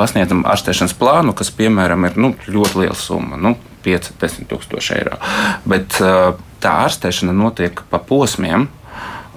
[0.00, 3.36] pasniedzam ārstēšanas plānu, kas, piemēram, ir nu, ļoti liela summa.
[3.36, 5.20] Nu, 5-10 tūkstoši eiro.
[5.68, 5.98] Bet
[6.64, 8.68] tā ārstēšana notiek pa posmiem.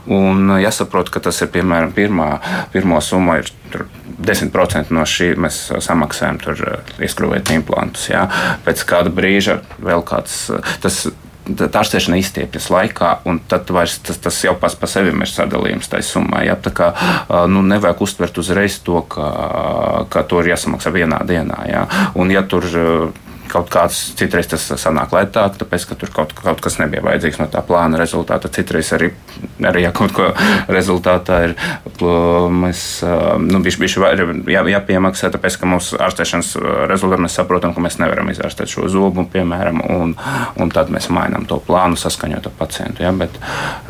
[0.07, 2.37] Un jāsaprot, ka tas ir piemēram pirmā,
[2.71, 3.41] pirmā summa.
[3.41, 3.51] Ir,
[4.17, 6.61] 10% no šī mēs samaksājam, tur
[7.03, 8.07] ieskrūvēt implantus.
[8.09, 8.25] Jā.
[8.65, 10.47] Pēc kāda brīža vēl kāds.
[10.81, 11.03] Tas,
[11.47, 15.91] tā ārstēšana izstiepjas laikā, un tad vairs, tas, tas jau pats par sevi ir sadalījums
[15.91, 16.43] tajā summā.
[16.47, 16.57] Ja?
[16.59, 16.89] Tā kā
[17.51, 19.29] nu, nevajag uztvert uzreiz to, ka,
[20.09, 21.61] ka to ir jāsamaksā vienā dienā.
[21.69, 21.85] Ja?
[22.15, 22.67] Un, ja tur
[23.49, 27.47] kaut kāds citreiz tas sanāk lētāk, tāpēc, ka tur kaut, kaut kas nebija vajadzīgs no
[27.51, 28.51] tā plāna rezultāta.
[28.53, 29.11] Citreiz arī,
[29.67, 30.29] arī ja kaut ko
[30.71, 31.55] rezultātā ir
[31.97, 32.81] mēs,
[33.43, 34.03] nu, bišķi, bišķi
[34.53, 36.53] jā, jāpiemaksā, tāpēc, ka mūsu ārstēšanas
[36.91, 40.15] rezultātā mēs saprotam, ka mēs nevaram izārstēt šo zobu, piemēram, un,
[40.59, 43.05] un tad mēs mainām to plānu saskaņot ar pacientu.
[43.05, 43.13] Ja?
[43.17, 43.39] Bet,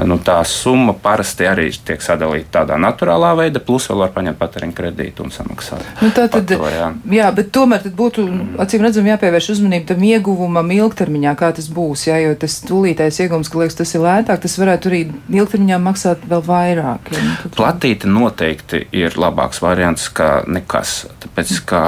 [0.07, 4.77] nu, tā summa parasti arī tiek sadalīta tādā naturālā veidā, plus vēl var paņemt patēriņu
[4.77, 5.83] kredītu un samaksāt.
[6.01, 6.91] Nu, tā tad, to, jā.
[7.17, 8.25] jā, bet tomēr būtu,
[8.63, 12.07] acīm redzam, jāpievērš pievērš uzmanību tam ieguvumam ilgtermiņā, kā tas būs.
[12.07, 16.25] Jā, jo tas tūlītais ieguvums, ka liekas, tas ir lētāk, tas varētu arī ilgtermiņā maksāt
[16.27, 17.11] vēl vairāk.
[17.13, 17.55] Jā, tad...
[17.55, 21.07] Platīte noteikti ir labāks variants kā nekas.
[21.23, 21.81] Tāpēc, ka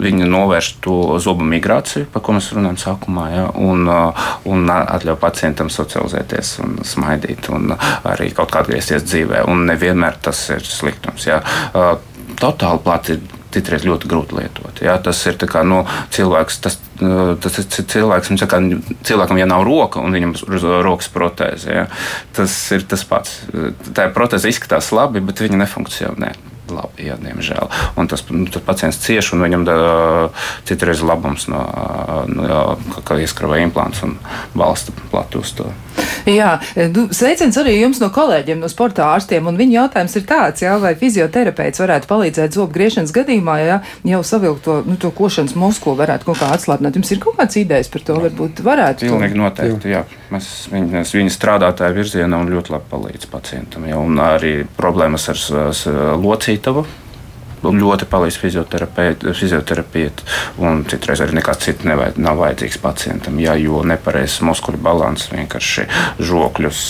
[0.00, 3.88] viņi novērš to zobu migrāciju, par ko mēs runājam sākumā, jā, un,
[4.50, 9.44] un atļauj pacientam socializēties un smaidīt un arī kaut kā atgriezties dzīvē.
[9.50, 11.28] Un nevienmēr tas ir sliktums.
[11.30, 11.40] Jā.
[12.40, 14.82] Totāli plati ir citreiz ļoti grūti lietot.
[14.84, 14.96] Ja?
[15.02, 15.82] Tas ir kā, nu,
[16.14, 18.60] cilvēks, tas, tas ir cilvēks, kā,
[19.08, 21.88] cilvēkam, ja nav roka un viņam ir rokas protēze, ja?
[22.36, 23.42] tas ir tas pats.
[23.96, 26.34] Tā protēze izskatās labi, bet viņa nefunkcionē
[26.74, 27.70] labi, jā, diemžēl.
[28.00, 29.76] Un tas nu, pacients cieš, un viņam da,
[30.68, 31.62] citreiz labums no,
[32.30, 34.16] no kā ieskravē implants un
[34.54, 35.68] balsta platu uz to.
[36.28, 36.58] Jā,
[36.94, 40.74] nu, sveiciens arī jums no kolēģiem, no sporta ārstiem, un viņa jautājums ir tāds, jā,
[40.82, 45.94] vai fizioterapeits varētu palīdzēt zobu griešanas gadījumā, ja jau savilkt to, nu, to košanas musku
[45.98, 46.98] varētu kaut kā atslābināt.
[47.00, 49.08] Jums ir kaut kāds idejas par to, varbūt varētu?
[49.08, 49.42] Pilnīgi to?
[49.42, 50.04] noteikti, jā.
[50.30, 55.40] Mēs viņa, viņa strādātāja virzienā un ļoti labi palīdz pacientam, jā, un arī problēmas ar,
[55.64, 56.20] ar
[56.60, 56.84] locītavu
[57.62, 60.10] ļoti palīdz fizioterapija.
[60.90, 63.38] Citreiz arī nekas cits nevajad, nav vajadzīgs pacientam.
[63.42, 65.86] Jā, jo nepareizs muskuļu balans vienkārši
[66.30, 66.82] žokļus,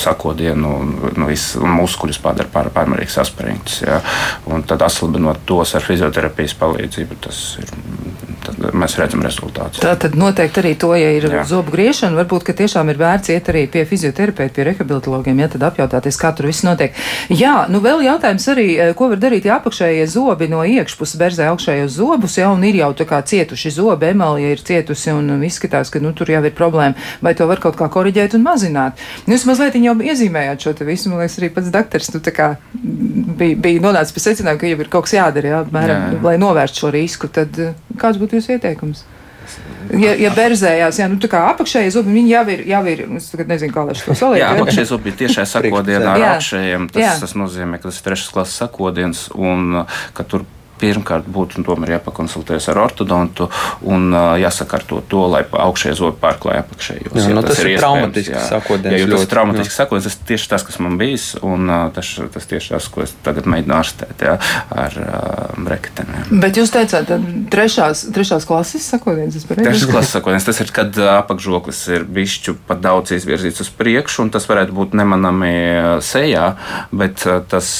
[0.00, 1.28] sakodienu nu,
[1.62, 3.82] un muskuļus padara pār, pārmērīgi saspringtus.
[4.68, 7.72] Tad aslabinot tos ar fizioterapijas palīdzību, tas ir
[8.44, 9.80] tad mēs redzam rezultātus.
[9.82, 11.44] Tā tad noteikti arī to, ja ir jā.
[11.48, 16.18] zobu griešana, varbūt tiešām ir vērts iet arī pie fizioterapeita, pie rehabilitologiem, ja tad apjautāties,
[16.20, 16.96] kā tur viss notiek.
[17.32, 21.96] Jā, nu vēl jautājums arī, ko var darīt, ja apakšējie zobi no iekšpuses berzē augšējos
[21.98, 26.02] zobus, ja un ir jau tā kā cietuši zobi, emalija ir cietusi un izskatās, ka
[26.02, 29.00] nu, tur jau ir problēma, vai to var kaut kā koriģēt un mazināt.
[29.30, 32.50] Jūs mazliet jau iezīmējāt šo te visu, man liekas, arī pats daktars, nu tā kā
[32.74, 36.22] bija, bija nonācis pie secinājuma, ka jau ir kaut kas jādara, jā, apmēram, jā, jā.
[36.28, 37.58] lai novērstu šo risku, tad
[38.00, 39.04] kāds būtu jūsu ieteikums?
[40.00, 43.30] Ja, ja berzējās, jā, nu tā kā apakšējie zubi, viņi jau ir, jau ir, es
[43.32, 44.40] tagad nezinu, kā lai šo salīdzinu.
[44.40, 48.34] Jā, apakšējie zubi ir tiešai sakodienā ar augšējiem, tas, tas nozīmē, ka tas ir trešas
[48.34, 49.84] klases sakodiens un
[50.16, 50.46] ka tur
[50.84, 53.48] pirmkārt būtu tomēr jāpakonsultējas ar ortodontu
[53.88, 57.14] un jāsakārto to, lai augšējie zobi pārklāja apakšējos.
[57.16, 58.88] Jā, ja nu, tas, tas ir traumatiski sakot.
[58.88, 62.74] Ja tas ir traumatiski sakot, tas tieši tas, kas man bijis, un tas, tas tieši
[62.74, 64.36] tas, ko es tagad mēģinu ārstēt jā,
[64.74, 66.12] ar uh, breketēm.
[66.42, 67.10] Bet jūs teicāt,
[67.52, 69.70] trešās, trešās klases sakotienes, tas pareizi?
[69.70, 74.34] Trešās klases sakotienes, tas ir, kad apakšžoklis ir bišķu pat daudz izvirzīts uz priekšu, un
[74.34, 75.54] tas varētu būt nemanami
[76.04, 76.50] sejā,
[76.94, 77.70] bet tas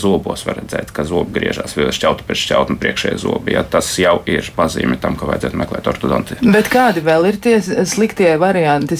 [0.00, 3.54] zobos var redzēt, ka zobi griežās šķauta pēc šķautuma priekšējā zobi.
[3.56, 6.38] Ja, tas jau ir pazīme tam, ka vajadzētu meklēt ortodonti.
[6.42, 8.98] Bet kādi vēl ir tie sliktie varianti?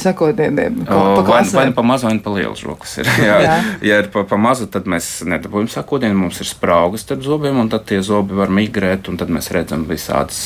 [0.86, 3.10] Pa vai, vai nu pa mazu, vai nu pa lielu žoklis ir.
[3.26, 3.36] Jā.
[3.42, 3.56] Jā.
[3.86, 7.70] Ja ir pa, pa mazu, tad mēs nedabūjam sakotienu, mums ir spraugas starp zobiem, un
[7.72, 10.40] tad tie zobi var migrēt, un tad mēs redzam visādas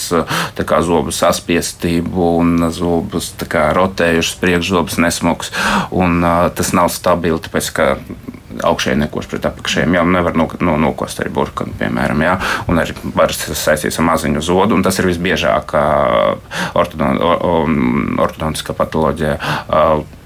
[0.56, 5.54] kā, zobu saspiestību un zobus kā, rotējušas priekšzobus nesmuks.
[5.90, 7.88] Un, uh, tas nav stabili, tāpēc ka
[8.66, 9.96] augšēji nekoš pret apakšējiem.
[9.98, 12.36] Jā, nevar no, no, nokost arī burkanu, piemēram, jā,
[12.70, 15.74] un arī var saistīties ar maziņu zodu, un tas ir visbiežāk
[16.78, 17.20] ortodon,
[18.20, 19.36] ortodontiskā patoloģija.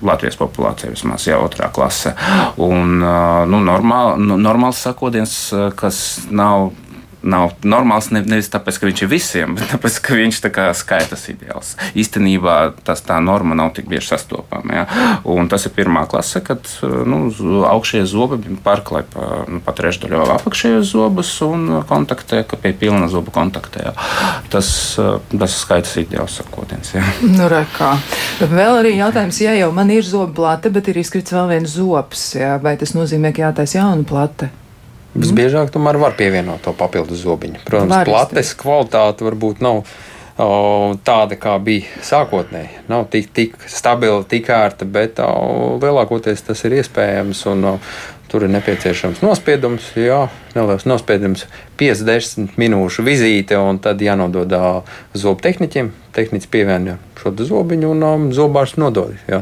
[0.05, 2.13] Latvijas populācija vismaz jau otrā klase.
[2.61, 5.37] Un, nu, normāl, nu, normāls sakodiens,
[5.81, 6.73] kas nav
[7.25, 11.27] nav normāls ne, nevis tāpēc, ka viņš ir visiem, bet tāpēc, ka viņš tā skaitas
[11.33, 11.75] ideāls.
[11.99, 12.57] Īstenībā
[12.87, 14.81] tas tā norma nav tik bieži sastopama.
[14.81, 14.85] Ja?
[15.31, 17.27] Un tas ir pirmā klase, kad nu,
[17.69, 23.35] augšējie zobi pārklāj pa, nu, pa trešdaļu apakšējos zobus un kontaktē, ka pie pilna zobu
[23.35, 23.89] kontaktē.
[23.89, 23.95] Ja?
[24.53, 24.69] Tas,
[25.33, 26.95] tas skaitas ideāls sakotiens.
[26.97, 27.05] Ja?
[27.35, 27.97] Nu, re, kā.
[28.47, 32.29] Vēl arī jautājums, ja jau man ir zobu plate, bet ir izkrits vēl viens zobs,
[32.39, 32.55] ja?
[32.63, 34.53] vai tas nozīmē, ka jātaisa jauna plate?
[35.14, 37.62] Visbiežāk tomēr var pievienot to papildus zobiņu.
[37.68, 40.48] Protams, var plates kvalitāte varbūt nav o,
[41.07, 42.83] tāda, kā bija sākotnēji.
[42.90, 47.46] Nav tik, tik stabila, tik ērta, bet o, lielākoties tas ir iespējams.
[47.53, 47.79] Un, o,
[48.35, 50.24] Tur ir nepieciešams nospiedums, jā,
[50.57, 51.44] neliels nospiedums,
[51.79, 54.50] 50 minūšu vizīte, un tad jānodod
[55.14, 55.92] zobu tehniķiem.
[56.16, 59.14] Tehnicis pievieno šo zobiņu un um, zobārs nodod.
[59.31, 59.38] Jā,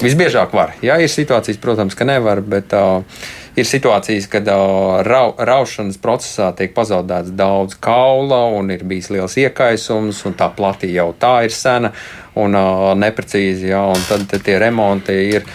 [0.00, 0.78] visbiežāk var.
[0.80, 3.04] Jā, ir situācijas, protams, ka nevar, bet uh,
[3.56, 9.36] ir situācijas, kad uh, rau, raušanas procesā tiek pazaudēts daudz kaula un ir bijis liels
[9.40, 11.92] iekaisums, un tā platī jau tā ir sena
[12.36, 13.70] un uh, neprecīzi.
[13.72, 15.48] Jā, un tad, tie remonti ir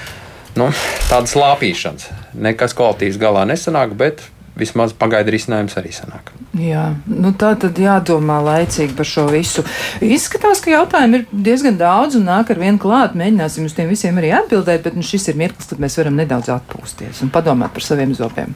[0.58, 0.72] nu,
[1.10, 2.10] tādas lāpīšanas.
[2.42, 4.26] Nekas kvalitīvs galā nesanāk, bet
[4.60, 6.32] vismaz pagaidu risinājums arī sanāk.
[6.58, 9.64] Jā, nu tā tad jādomā laicīgi par šo visu.
[10.04, 13.16] Izskatās, ka jautājumu ir diezgan daudz un nāk ar vienu klāt.
[13.18, 16.52] Mēģināsim uz tiem visiem arī atbildēt, bet nu, šis ir mirklis, kad mēs varam nedaudz
[16.52, 18.56] atpūsties un padomāt par saviem zobiem.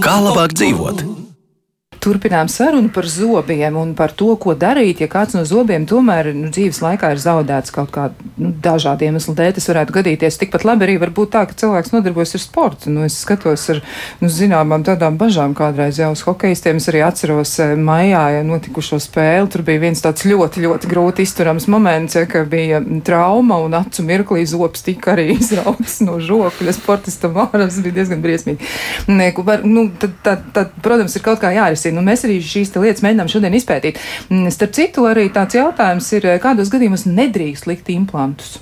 [0.00, 1.19] Kā labāk dzīvot?
[2.00, 6.48] Turpinām sarunu par zobiem un par to, ko darīt, ja kāds no zobiem tomēr nu,
[6.48, 9.52] dzīves laikā ir zaudēts kaut kādā nu, dažādu iemeslu dēļ.
[9.58, 10.38] Tas varētu gadīties.
[10.40, 12.92] Tikpat labi arī var būt tā, ka cilvēks nodarbojas ar sportu.
[12.94, 13.82] Nu, es skatos ar
[14.22, 16.80] nu, zināmām tādām bažām kādreiz jau uz hokeistiem.
[16.80, 19.50] Es arī atceros eh, maijā ja notikušo spēli.
[19.52, 24.06] Tur bija viens tāds ļoti, ļoti grūti izturams moments, ja, ka bija trauma un acu
[24.08, 26.76] mirklī zobs tika arī izrauts no žokļa.
[26.80, 28.72] Sportistam ārā tas bija diezgan briesmīgi.
[29.12, 31.98] Ne, var, nu, tad, tad, tad, protams, ir kaut kā jārisina diskusiju.
[31.98, 34.00] Nu, mēs arī šīs lietas mēģinām šodien izpētīt.
[34.30, 38.60] Mm, starp citu, arī tāds jautājums ir, kādos gadījumos nedrīkst likt implantus?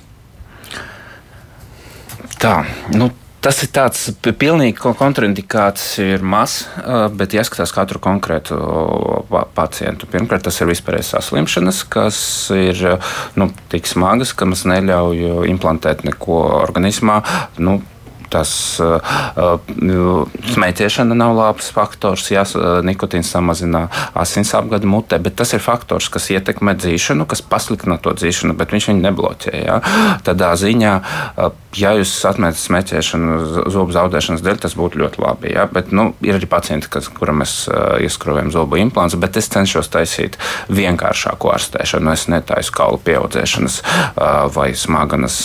[2.39, 2.65] Tā,
[2.95, 6.65] nu, Tas ir tāds pilnīgi kontraindikāts, ir mazs,
[7.15, 8.57] bet jāskatās katru konkrētu
[9.55, 10.09] pacientu.
[10.11, 12.19] Pirmkārt, tas ir vispārējais saslimšanas, kas
[12.51, 12.99] ir
[13.39, 17.21] nu, tik smagas, ka mums neļauj implantēt neko organismā.
[17.63, 17.77] Nu,
[18.31, 18.51] tas
[18.83, 18.99] uh,
[20.53, 22.43] smēķēšana nav labs faktors, ja
[22.85, 23.87] nikotīns samazina
[24.17, 28.73] asins apgādi mutē, bet tas ir faktors, kas ietekmē dzīšanu, kas pasliktina to dzīšanu, bet
[28.73, 29.55] viņš viņu nebloķē.
[29.63, 29.79] Ja?
[30.25, 30.93] Tādā ziņā,
[31.79, 33.39] ja jūs atmetat smēķēšanu
[33.71, 35.53] zobu zaudēšanas dēļ, tas būtu ļoti labi.
[35.55, 35.67] Ja?
[35.71, 37.55] Bet, nu, ir arī pacienti, kas, kuram mēs
[38.05, 40.39] ieskrūvējam zobu implants, bet es cenšos taisīt
[40.73, 42.13] vienkāršāku ārstēšanu.
[42.13, 43.79] Es netaisu kaulu pieaudzēšanas
[44.55, 45.41] vai smaganas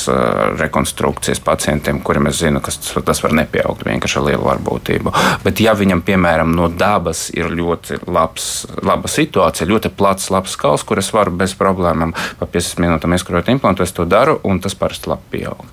[0.60, 5.12] rekonstrukcijas pacientiem, kuriem es zinu, ka tas, tas var nepieaugt vienkārši ar lielu varbūtību.
[5.44, 10.84] Bet, ja viņam, piemēram, no dabas ir ļoti labs, laba situācija, ļoti plats, labs skals,
[10.86, 14.76] kur es varu bez problēmām pa 50 minūtēm ieskrot implantu, es to daru, un tas
[14.78, 15.64] parasti labi pieaug.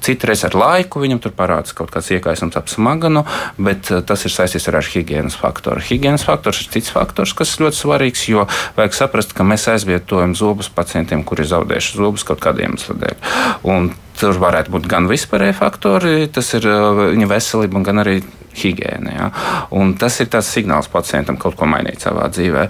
[0.00, 3.26] Citreiz ar laiku viņam tur parādās kaut kāds iekaisums ap smaganu,
[3.60, 5.82] bet eh, tas ir saistīts ar, higiēnas faktoru.
[5.84, 8.46] Higiēnas faktors ir cits faktors, kas ļoti svarīgs, jo
[8.78, 14.74] vajag saprast, ka mēs aizvietojam zobus pacientiem, kuri zaudējuši zobus kaut kādiem iemesliem Tur varētu
[14.74, 18.18] būt gan vispārēji faktori, tas ir uh, viņa veselība, gan arī
[18.56, 19.14] higiēna.
[19.14, 19.28] Ja?
[19.76, 22.66] Un tas ir tas signāls pacientam kaut ko mainīt savā dzīvē,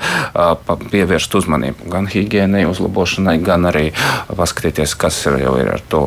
[0.90, 3.88] pievērst uzmanību gan higiēnai, uzlabošanai, gan arī
[4.28, 6.02] paskatīties, kas ir, ir ar to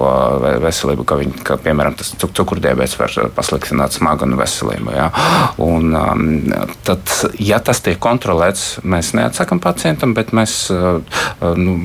[0.63, 4.93] veselību, ka, viņi, ka piemēram, tas cukurdiabēts var pasliktināt smaganu veselību.
[4.95, 5.09] Ja?
[5.63, 5.93] Un,
[6.87, 7.03] tad,
[7.41, 11.75] ja tas tiek kontrolēts, mēs neatsakām pacientam, bet mēs nu,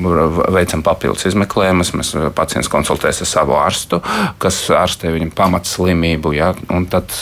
[0.53, 1.93] veicam papildus izmeklējumus.
[1.99, 4.01] Mēs pacients konsultēs ar savu ārstu,
[4.41, 6.33] kas ārstē viņam pamatslimību.
[6.37, 6.51] Ja?
[6.73, 7.13] Un tad,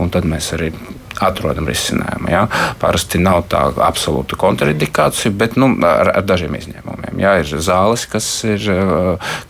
[0.00, 0.72] un tad mēs arī
[1.20, 2.30] atrodam risinājumu.
[2.32, 2.44] Ja?
[2.80, 7.20] Parasti nav tā absolūta kontraindikācija, bet nu, ar, ar dažiem izņēmumiem.
[7.20, 7.36] Ja?
[7.42, 8.64] Ir zāles, kas, ir,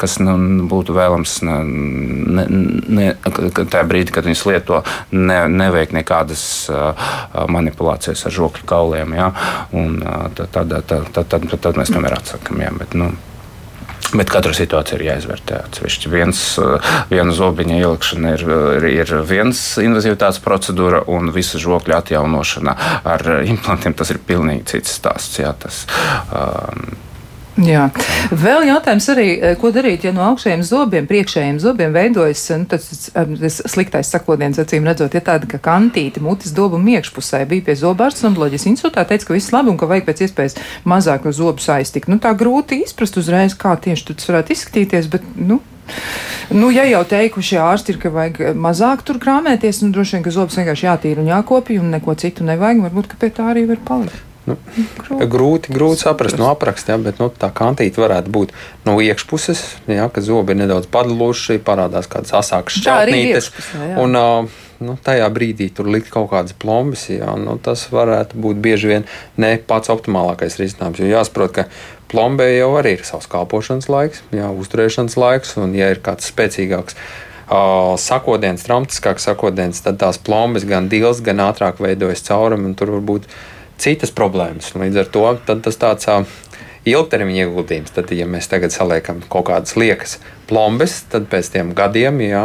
[0.00, 0.36] kas nu,
[0.70, 3.08] būtu vēlams ne, ne,
[3.54, 4.82] tajā brīdī, kad viņas lieto,
[5.14, 6.44] ne, neveikt nekādas
[7.50, 9.16] manipulācijas ar žokļu kauliem.
[9.20, 9.32] Ja?
[9.76, 10.00] Un,
[10.34, 12.64] tad, tad, tad, tad, tad, tad mēs tomēr atsakām.
[12.64, 12.74] Ja?
[12.80, 13.12] Bet, nu,
[14.10, 16.10] Bet katra situācija ir jāizvērtē atsevišķi.
[16.10, 18.44] Viens, eh, viena zobiņa ielikšana ir,
[18.90, 25.38] ir viens invazivitātes procedūra, un visa žokļa atjaunošana ar implantiem tas ir pilnīgi cits stāsts.
[25.38, 25.84] Jā, tas,
[26.34, 26.96] um,
[27.58, 27.88] Jā.
[28.30, 33.10] Vēl jautājums arī, eh, ko darīt, ja no augšējiem zobiem, priekšējiem zobiem veidojas nu, tas,
[33.12, 38.28] tas sliktais sakodiens, acīm redzot, ja tāda kā kantīte mutes dobuma iekšpusē bija pie zobārsta
[38.28, 42.08] un loģis insultā, teica, ka viss labi un ka vajag pēc iespējas mazāk zobus aiztikt.
[42.08, 45.60] Nu, tā grūti izprast uzreiz, kā tieši tas varētu izskatīties, bet, nu,
[46.54, 50.58] Nu, ja jau teikuši ārsti ka vajag mazāk tur krāmēties, nu, droši vien, ka zobus
[50.60, 54.29] vienkārši jātīra un jākopja un neko citu nevajag, varbūt, ka pie tā arī var palikt.
[54.48, 54.57] Nu,
[55.29, 58.55] grūti, grūti saprast no apraksta, ja, bet nu, tā kantīte varētu būt
[58.87, 63.50] no iekšpuses, ja, ka zobi ir nedaudz padaluši, parādās kādas asākas šķautnītes.
[64.00, 64.16] Un,
[64.81, 69.09] nu, tajā brīdī tur likt kaut kādas plombas, ja, nu, tas varētu būt bieži vien
[69.40, 71.03] ne pats optimālākais risinājums.
[71.05, 71.68] Jo jāsaprot, ka
[72.11, 76.96] plombē jau arī ir savs kalpošanas laiks, jā, uzturēšanas laiks, un ja ir kāds spēcīgāks
[78.00, 83.03] sakodiens, traumatiskāks sakodiens, tad tās plombas gan dils, gan ātrāk veidojas caurumi, un tur var
[83.03, 83.26] būt
[83.82, 84.74] citas problēmas.
[84.76, 85.26] Līdz ar to
[85.64, 86.08] tas tāds
[86.88, 87.92] ilgtermiņa ieguldījums.
[87.94, 92.44] Tad, ja mēs tagad saliekam kaut kādas liekas plombes, tad pēc tam gadiem, jā,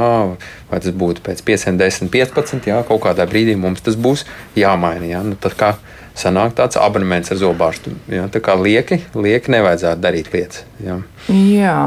[0.70, 4.26] vai tas būtu pēc 5, 10, 15, jā, kaut kādā brīdī mums tas būs
[4.60, 5.08] jāmaina.
[5.10, 5.24] Jā.
[5.26, 5.72] Nu, tad kā
[6.16, 7.96] sanāk tāds abonements ar zobārstu.
[8.12, 10.64] Jā, tā kā lieki, lieki nevajadzētu darīt lietas.
[10.84, 11.00] Jā.
[11.32, 11.82] jā.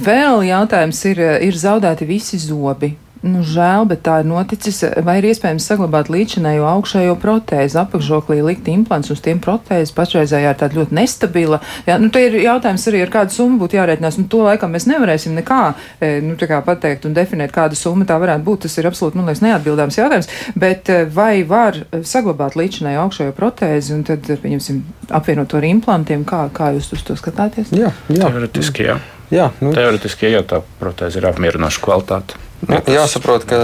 [0.00, 2.94] Vēl jautājums ir, ir zaudēti visi zobi.
[3.20, 4.78] Nu, žēl, bet tā ir noticis.
[5.04, 9.92] Vai ir iespējams saglabāt līdzinējo augšējo protēzi, apakšžoklī likt implants uz tiem protēzes?
[9.96, 11.58] Pašreizējā ir tāda ļoti nestabila.
[11.88, 14.16] Jā, nu, te ir jautājums arī, ar kādu summu būtu jārēķinās.
[14.22, 15.60] Nu, to laikam mēs nevarēsim nekā
[16.00, 18.64] e, nu, pateikt un definēt, kāda summa tā varētu būt.
[18.64, 20.32] Tas ir absolūti nu, neatbildāms jautājums.
[20.56, 24.80] Bet e, vai var saglabāt līdzinējo augšējo protēzi un tad, pieņemsim,
[25.12, 26.24] apvienot to ar implantiem?
[26.24, 27.76] Kā, kā jūs uz to skatāties?
[27.76, 28.24] Jā, jā.
[28.24, 29.00] teoretiski jā.
[29.34, 29.74] Jā nu.
[29.76, 32.40] Teoretiski, ja tā protēze ir apmierinoša kvalitāte.
[32.60, 33.58] Nu, jāsaprot, ka,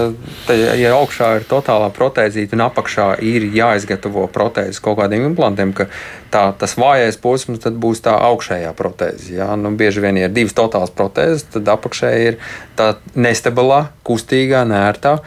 [0.47, 5.85] te, ja augšā ir totālā protēzīte un apakšā ir jāizgatavo protēze kaut kādiem implantiem, ka
[6.33, 9.35] tā, tas vājais posms būs tā augšējā protēze.
[9.37, 9.51] Jā.
[9.61, 12.41] Nu, bieži vien, ja ir divas totālas protēzes, tad apakšējā ir
[12.79, 15.19] tā nestabilā, kustīgā, nērtā.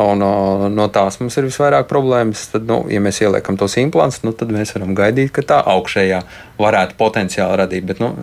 [0.00, 0.24] Un,
[0.72, 2.48] no tās mums ir visvairāk problēmas.
[2.54, 6.24] Tad, nu, ja mēs ieliekam tos implants, nu, tad mēs varam gaidīt, ka tā augšējā
[6.56, 7.88] varētu potenciāli radīt.
[7.92, 8.14] Bet, nu,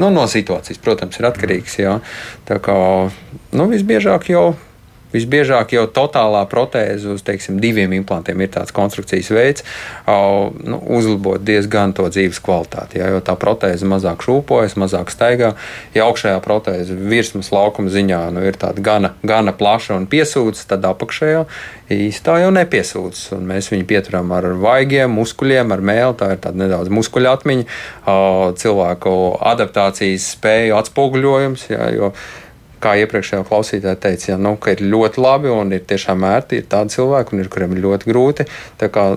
[0.00, 1.78] nu, no situācijas, protams, ir atkarīgs.
[1.80, 1.98] Jā.
[2.48, 2.76] Tā kā
[3.54, 4.46] nu, visbiežāk jau
[5.14, 9.64] Visbiežāk jau totālā protēze uz teiksim, diviem implantiem ir tāds konstrukcijas veids,
[10.06, 12.98] nu, uzlabot diezgan to dzīves kvalitāti.
[13.00, 15.54] Jā, jo tā protēze mazāk šūpojas, mazāk staigā.
[15.94, 21.44] Ja augšējā protēze virsmas laukuma ziņā nu, ir gana, gana plaša un piesūdz, tad apakšējā
[21.94, 23.24] īstā jau nepiesūdz.
[23.44, 26.16] Mēs viņu pieturam ar vaigiem, muskuļiem, ar mēlu.
[26.20, 27.66] Tā ir tāda nedaudz muskuļu atmiņa,
[28.60, 29.14] cilvēku
[29.52, 31.68] adaptācijas spēju atspoguļojums.
[31.70, 32.14] Jā, jo,
[32.84, 36.60] kā iepriekšējā klausītāja teica, ja, nu, ir ļoti labi un ir tiešām ērti.
[36.60, 38.48] Ir tādi cilvēki, un ir, kuriem ir ļoti grūti.
[38.80, 39.14] Tā kā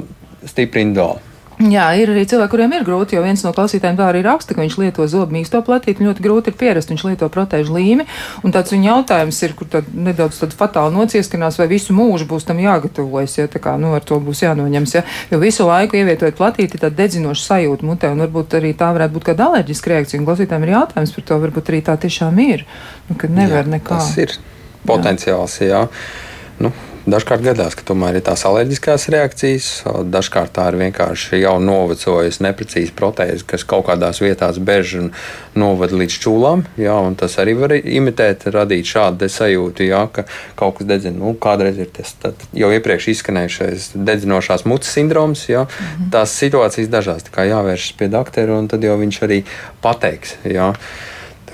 [0.48, 1.27] stipri individuāli.
[1.58, 4.62] Jā, ir arī cilvēki, kuriem ir grūti, jo viens no klausītājiem tā arī raksta, ka
[4.62, 8.06] viņš lieto zobu mīksto platīti, ļoti grūti ir pierast, viņš lieto protēžu līmi,
[8.46, 12.46] un tāds viņa jautājums ir, kur tad nedaudz tad fatāli nocieskanās, vai visu mūžu būs
[12.46, 15.02] tam jāgatavojas, ja tā kā, nu, ar to būs jānoņems, ja,
[15.34, 19.30] jo visu laiku ievietojot platīti, tad dedzinoša sajūta mutē, un varbūt arī tā varētu būt
[19.32, 22.68] kāda alerģiska reakcija, un klausītājiem ir jautājums par to, varbūt arī tā tiešām ir,
[23.10, 23.98] nu, ka nevar jā, nekā.
[23.98, 24.38] Tas ir
[24.86, 25.88] potenciāls, jā.
[25.88, 26.38] jā.
[26.62, 26.72] Nu,
[27.08, 29.68] Dažkārt gadās, ka tomēr ir tās alerģiskās reakcijas,
[30.12, 35.08] dažkārt tā ir vienkārši jau novecojusi neprecīza protēze, kas kaut kādās vietās bež un
[35.56, 36.66] novada līdz čūlām.
[36.76, 40.28] Jā, tas arī var imitēt, radīt šādu sajūtu, jā, ka
[40.60, 41.22] kaut kas dedzina.
[41.24, 42.12] Nu, kādreiz ir tas
[42.52, 45.48] jau iepriekš izskanējušais dedzinošās mutes sindroms.
[45.48, 46.12] Jā, mhm.
[46.12, 49.46] Tās situācijas dažās, jāvēršas pie doktora, un tad jau viņš arī
[49.80, 50.42] pateiks.
[50.44, 50.74] Jā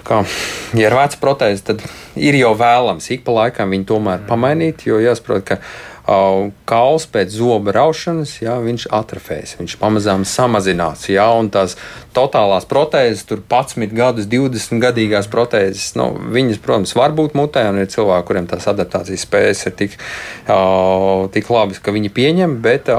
[0.08, 0.22] kā,
[0.78, 1.84] ja ir veca protēze, tad
[2.20, 4.86] ir jau vēlams ik pa laikam viņu tomēr pamainīt.
[4.90, 5.60] Jo jāsaprot, ka
[6.04, 11.06] kauls pēc zoba raušanas, jā, viņš atrofēs, viņš pamazām samazinās.
[11.08, 11.78] Jā, un tās
[12.16, 17.80] totālās protēzes, tur 11 gadus, 20 gadīgās protēzes, nu, viņas, protams, var būt mutē, un
[17.80, 19.98] ir cilvēki, kuriem tās adaptācijas spējas ir tik,
[21.38, 22.92] tik labas, ka viņi pieņem, bet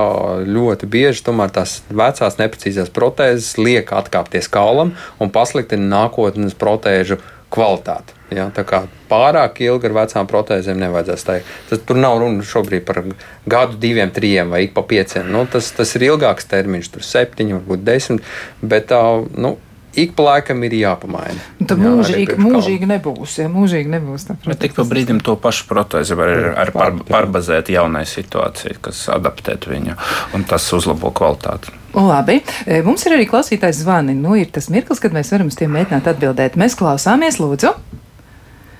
[0.49, 7.21] ļoti bieži tomēr tās vecās neprecīzās protēzes liek atkāpties kaulam un pasliktina nākotnes protēžu
[7.53, 8.17] kvalitāti.
[8.35, 11.53] Ja, tā kā pārāk ilgi ar vecām protēzēm nevajadzēs teikt.
[11.71, 13.03] Tas tur nav runa šobrīd par
[13.51, 15.29] gadu, diviem, trim vai ik pa pieciem.
[15.31, 18.27] Nu, tas, tas ir ilgāks termiņš, tur septiņi, varbūt desmit.
[18.65, 18.91] Bet
[19.39, 19.55] nu,
[19.95, 21.39] ik pa laikam ir jāpamaina.
[21.61, 23.39] Nu, tad mūžīgi, mūžīgi nebūs.
[23.43, 26.99] Ja, mūžīgi nebūs tā, Bet tik pa brīdim to pašu protezi var ar, ar par,
[27.09, 29.97] pārbazēt jaunai situācijai, kas adaptētu viņu,
[30.37, 31.75] un tas uzlabo kvalitāti.
[31.95, 34.17] Labi, e, mums ir arī klausītājs zvani.
[34.19, 36.59] Nu, ir tas mirklis, kad mēs varam uz tiem mēģināt atbildēt.
[36.59, 37.77] Mēs klausāmies, lūdzu.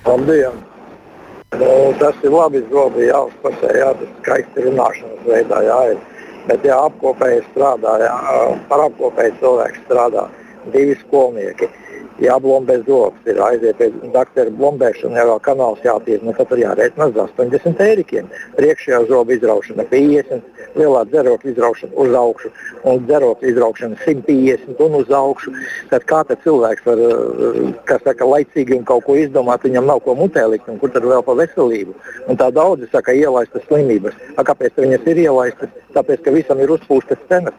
[0.05, 0.57] Labdien!
[1.59, 6.03] Nu, tas ir labi, zobi jāuzpasē, jā, tas skaisti runāšanas veidā jāiet.
[6.49, 8.17] Bet jā, apkopēji strādā, jā,
[8.69, 10.27] par apkopēju cilvēks strādā
[10.75, 11.71] divi skolnieki
[12.23, 17.17] jāblombē zobs, ir aiziet pie doktora blombēšana, ja vēl kanāls jātīra, nu, tad tur jārēķinās
[17.25, 18.29] 80 eirikiem.
[18.59, 20.45] Priekšējā zoba izraušana 50,
[20.79, 22.53] lielā dzerokļa izraušana uz augšu
[22.91, 25.55] un dzerokļa izraušana 150 un uz augšu.
[25.91, 27.05] Tad kā tad cilvēks var,
[27.91, 31.07] kas saka, laicīgi un kaut ko izdomāt, viņam nav ko mutē likt, un kur tad
[31.09, 31.95] vēl pa veselību.
[32.29, 34.19] Un tā daudzi saka, ielaistas slimības.
[34.37, 35.79] A, kāpēc viņas ir ielaistas?
[35.95, 37.55] Tāpēc, ka visam ir uzpūstas cenas.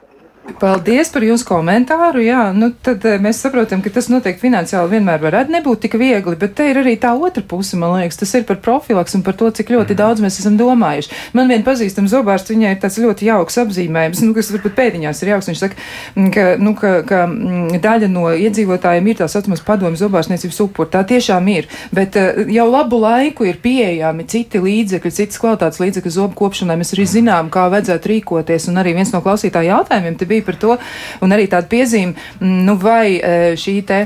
[0.45, 2.21] Paldies par jūsu komentāru.
[2.21, 6.35] Jā, nu tad eh, mēs saprotam, ka tas noteikti finansiāli vienmēr varētu nebūt tik viegli,
[6.39, 9.35] bet te ir arī tā otra puse, man liekas, tas ir par profilaks un par
[9.39, 9.99] to, cik ļoti mm.
[9.99, 11.11] daudz mēs esam domājuši.
[11.35, 15.31] Man vien pazīstams zobārsts, viņai ir tāds ļoti jauks apzīmējums, nu, kas varbūt pēdiņās ir
[15.33, 15.49] jauks.
[15.49, 15.79] Viņš saka,
[16.13, 20.93] mm, ka, nu, ka, ka mm, daļa no iedzīvotājiem ir tā saucamās padomju zobārstniecības upuri.
[20.93, 26.15] Tā tiešām ir, bet eh, jau labu laiku ir pieejami citi līdzekļi, citas kvalitātes līdzekļi
[26.19, 26.77] zobu kopšanai.
[26.79, 30.77] Mēs arī zinām, kā vajadzētu rīkoties, un arī viens no klausītāju jautājumiem bija par to,
[31.21, 34.05] un arī tāda piezīme, mm, nu vai e, šī te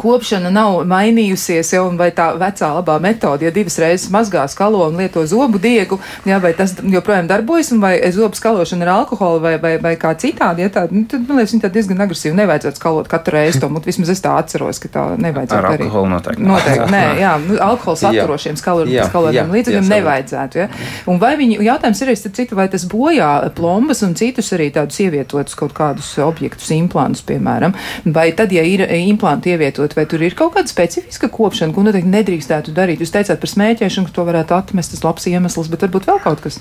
[0.00, 4.98] kopšana nav mainījusies jau, vai tā vecā labā metode, ja divas reizes mazgā skalo un
[5.00, 9.76] lieto zobu diegu, jā, vai tas joprojām darbojas, vai zobu skalošana ar alkoholu vai, vai,
[9.82, 13.10] vai kā citādi, ja tā, nu, tad, man liekas, viņi tā diezgan agresīvi nevajadzētu skalot
[13.10, 15.86] katru reizi to, un vismaz es tā atceros, ka tā nevajadzētu ar arī.
[15.88, 16.46] alkoholu noteikti.
[16.50, 20.68] Noteikti, nē, jā, nu, alkohols saturošiem skalotiem līdzekļiem nevajadzētu, ja.
[21.10, 24.98] Un vai viņi, jautājums ir, starp citu, vai tas bojā plombas un citus arī tādus
[25.04, 27.74] ievietotus kaut kādus objektus, implantus, piemēram,
[28.12, 31.84] vai tad, ja ir implanti ievietot izmantot, vai tur ir kaut kāda specifiska kopšana, ko
[31.84, 33.00] noteikti nedrīkstētu darīt?
[33.00, 36.40] Jūs teicāt par smēķēšanu, ka to varētu atmest, tas labs iemesls, bet varbūt vēl kaut
[36.40, 36.60] kas.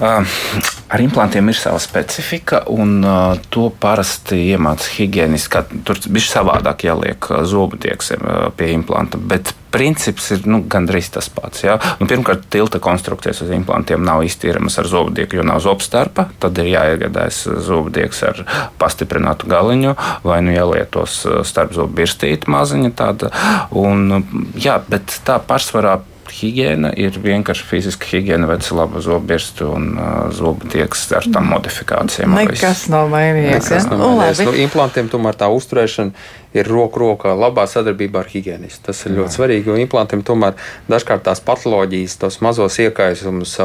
[0.00, 3.04] Ar implantiem ir sava specifika, un
[3.52, 5.82] to parasti iemācās higiēniski.
[5.86, 11.28] Tur bija savādāk jāliek zobu tieksiem uh, pie implanta, bet princips ir nu, gandrīz tas
[11.30, 11.62] pats.
[11.62, 11.76] Ja?
[12.00, 16.26] Nu, pirmkārt, tilta konstrukcijas uz implantiem nav iztīramas ar zobdieku, jo nav zobu starpa.
[16.42, 18.42] Tad ir jāiegādājas zobdieks ar
[18.80, 19.94] pastiprinātu galiņu,
[20.26, 23.30] vai nu jālietos starpzobu birstīte maziņa tāda.
[23.78, 24.24] Un,
[24.58, 26.00] jā, bet tā pārsvarā
[26.34, 32.36] higiēna ir vienkārši fiziska higiēna, veci laba zobbirsta un uh, zobu tieks ar tām modifikācijām.
[32.38, 33.56] Nekas nav mainījies.
[33.58, 33.82] Nekas ja?
[33.92, 34.44] nav mainījies.
[34.48, 36.14] Nu, implantiem tomēr tā uzturēšana
[36.56, 38.82] ir roku rokā labā sadarbībā ar higiēnistu.
[38.88, 39.36] Tas ir ļoti Jā.
[39.36, 40.56] svarīgi, jo implantiem tomēr
[40.90, 43.56] dažkārt tās patoloģijas, tos mazos iekaisumus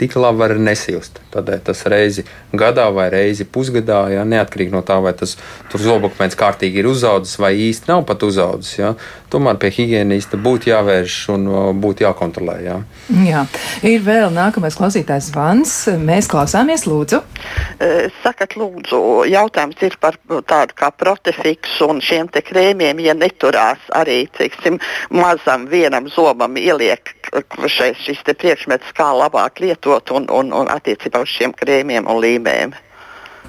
[0.00, 1.20] tik labi var nesijust.
[1.32, 5.36] Tādēļ tas reizi gadā vai reizi pusgadā, ja, neatkarīgi no tā, vai tas
[5.72, 8.74] zobakmens kārtīgi ir uzaudzis vai īsti nav pat uzaudzis.
[8.80, 8.94] Ja,
[9.32, 11.48] tomēr pie higiēnista būtu jāvērš un
[11.80, 12.56] būtu jākontrolē.
[12.64, 12.78] Ja.
[13.24, 13.44] Jā,
[13.88, 15.74] ir vēl nākamais klausītājs zvans.
[16.00, 17.22] Mēs klausāmies, lūdzu.
[18.22, 19.00] Sakat, lūdzu,
[19.32, 20.18] jautājums ir par
[20.48, 24.78] tādu kā protefiksu un šiem šiem krēmiem, ja neturās arī teiksim,
[25.10, 27.14] mazam vienam zobam, ieliek
[27.66, 32.74] šeit, šis priekšmets, kā labāk lietot un, un, un attiecībā uz šiem krēmiem un līmēm.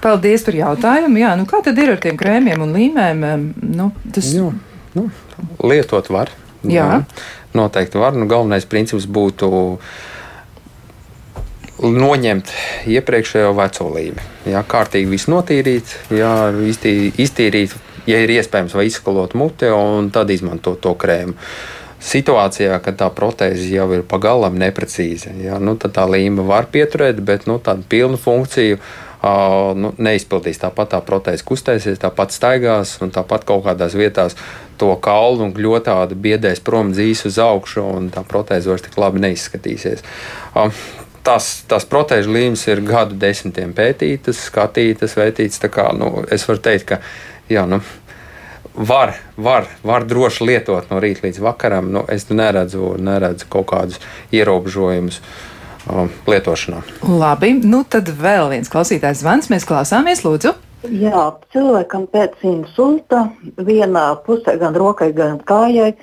[0.03, 1.17] Paldies par jautājumu.
[1.17, 3.21] Jā, nu kā tad ir ar tiem krēmiem un līmēm?
[3.61, 4.33] Nu, tas...
[4.33, 4.49] Jā,
[4.95, 5.09] nu,
[5.63, 6.31] lietot var.
[6.63, 6.87] Jā.
[6.87, 6.97] jā.
[7.53, 8.15] Noteikti var.
[8.17, 9.47] Nu, galvenais princips būtu
[11.83, 12.51] noņemt
[12.91, 14.27] iepriekšējo veco līmi.
[14.51, 16.51] Jā, kārtīgi viss notīrīt, jā,
[17.19, 17.75] iztīrīt
[18.09, 21.37] ja ir iespējams, vai izskalot muti un tad izmantot to krēmu.
[22.03, 27.21] Situācijā, kad tā protēze jau ir pagalam neprecīza, ja, nu, tad tā līme var pieturēt,
[27.23, 30.59] bet nu, tādu pilnu funkciju uh, nu, neizpildīs.
[30.59, 34.35] Tāpat tā protēze kustēsies, tāpat staigās un tāpat kaut kādās vietās
[34.81, 39.23] to kaulu un gļotādu biedēs prom dzīs uz augšu, un tā protēze vairs tik labi
[39.23, 40.03] neizskatīsies.
[40.59, 40.83] Uh,
[41.23, 45.61] tās, tās protēžu līnijas ir gadu desmitiem pētītas, skatītas, vērtītas.
[45.71, 46.99] Kā, nu, es varu teikt, ka
[47.53, 47.79] jā, nu,
[48.73, 51.91] var, var, var droši lietot no rīta līdz vakaram.
[51.93, 54.01] Nu, es neredzu, neredzu kaut kādus
[54.33, 55.21] ierobežojumus
[55.87, 56.83] um, lietošanā.
[57.07, 59.49] Labi, nu tad vēl viens klausītājs zvans.
[59.53, 60.55] Mēs klausāmies, lūdzu.
[60.83, 65.93] Jā, cilvēkam pēc insulta vienā pusē, gan rokai, gan kājai,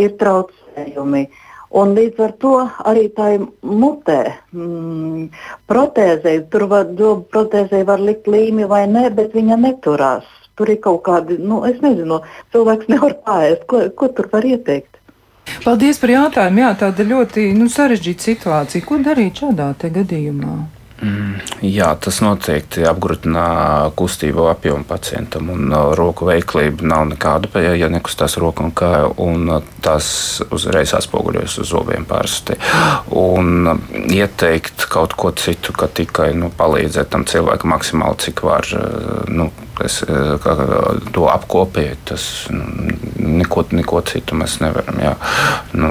[0.00, 1.26] ir traucējumi.
[1.72, 2.52] Un līdz ar to
[2.88, 3.30] arī tā
[3.64, 5.28] mutē, mm,
[5.68, 6.88] protēzē, tur var,
[7.32, 10.28] protēzē var likt līmi vai nē, bet viņa neturās.
[10.62, 12.20] Tur ir kaut kādi, nu, es nezinu,
[12.54, 13.64] cilvēks nevar pāriest.
[13.66, 15.00] Ko, ko tur var ieteikt?
[15.64, 16.62] Paldies par jautājumu.
[16.62, 18.86] Jā, tāda ļoti nu, sarežģīta situācija.
[18.86, 20.54] Ko darīt šādā gadījumā?
[21.02, 23.44] Mm, jā, tas noteikti apgrūtina
[23.98, 25.48] kustību apjomu pacientam.
[25.50, 30.06] Un, uh, roku veiklība nav nekāda, ja, ja nekustās roka un kāja, un uh, tas
[30.54, 32.54] uzreiz atspoguļojas uz zobiem parasti.
[33.18, 33.82] Un uh,
[34.14, 38.70] ieteikt kaut ko citu, ka tikai nu, palīdzēt tam cilvēkam maksimāli, cik var.
[38.70, 39.50] Uh, nu,
[39.82, 39.98] es,
[41.12, 42.62] to apkopēju, tas nu,
[43.40, 44.98] neko, neko citu mēs nevaram.
[45.02, 45.12] Jā.
[45.74, 45.90] Nu,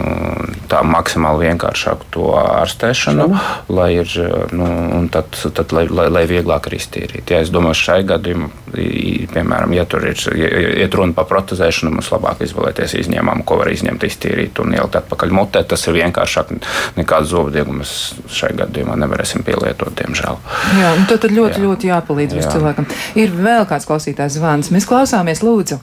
[0.72, 3.28] tā maksimāli vienkāršāk to ārstēšanu,
[3.74, 4.14] lai ir,
[4.56, 4.70] nu,
[5.02, 7.34] un tad, tad lai, lai, lai vieglāk arī iztīrīt.
[7.34, 8.50] Ja es domāju, šai gadījumā,
[9.34, 10.22] piemēram, ja tur ir
[10.86, 15.36] iet runa par protezēšanu, mums labāk izvēlēties izņēmumu, ko var izņemt, iztīrīt un ielikt atpakaļ
[15.36, 15.64] mutē.
[15.68, 16.54] Tas ir vienkāršāk
[17.00, 17.96] nekā zobdiegumu mēs
[18.32, 20.40] šai gadījumā nevarēsim pielietot, diemžēl.
[20.80, 21.66] Jā, tad, tad ļoti, jā.
[21.66, 22.50] ļoti jāpalīdz jā.
[22.56, 22.90] cilvēkam.
[23.20, 24.72] Ir vēl kāds klausītājs zvans.
[24.74, 25.82] Mēs klausāmies, lūdzu.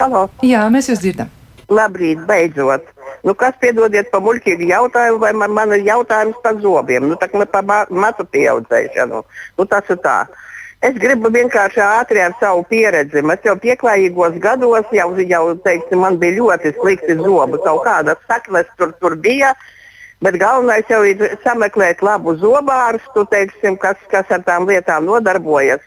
[0.00, 0.26] Halo.
[0.44, 1.32] Jā, mēs jūs dzirdam.
[1.72, 2.95] Labrīt, beidzot.
[3.26, 7.26] Nu, kas piedodiet par muļķīgu jautājumu, vai man, man ir jautājums par zobiem, nu, tā
[7.32, 9.22] kā par matu pieaudzēšanu.
[9.58, 10.20] Nu, tas ir tā.
[10.86, 13.24] Es gribu vienkārši ātri ar savu pieredzi.
[13.34, 17.58] Es jau pieklājīgos gados, jau, jau teiksim, man bija ļoti slikti zobi.
[17.64, 19.54] Kaut kādas saknes tur, tur bija.
[20.22, 25.82] Bet galvenais jau ir sameklēt labu zobārstu, teiksim, kas, kas ar tām lietām nodarbojas.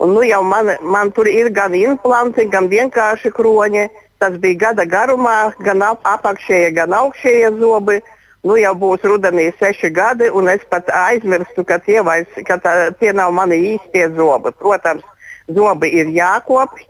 [0.00, 3.86] Un, nu, man, man tur ir gan implanti, gan vienkārši kroņi.
[4.20, 8.00] Tas bija gada garumā, gan ap, apakšējie, gan augšējie zobi.
[8.44, 12.72] Nu, jau būs rudenī seši gadi, un es pat aizmirstu, ka tie, vairs, ka tā,
[13.00, 14.52] tie nav mani īstie zobi.
[14.60, 15.04] Protams,
[15.52, 16.86] zobi ir jākopj.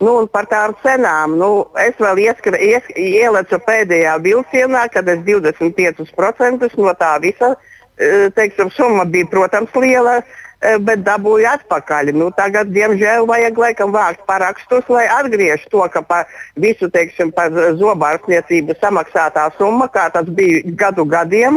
[0.00, 1.50] Nu, par tām cenām nu,
[1.80, 8.70] es vēl ieskra, ies, ielecu pēdējā vilcienā, kad es 25% no tā visa e, teiksim,
[8.72, 10.22] summa bija, protams, liela.
[10.60, 12.10] Eh, bet dabūju atpakaļ.
[12.20, 16.26] Nu, tagad, diemžēl, vajag laikam vākt parakstus, lai atgriežtu to, ka par
[16.60, 17.48] visu, teiksim, par
[17.80, 21.56] zobārstniecību samaksātā summa, kā tas bija gadu gadiem,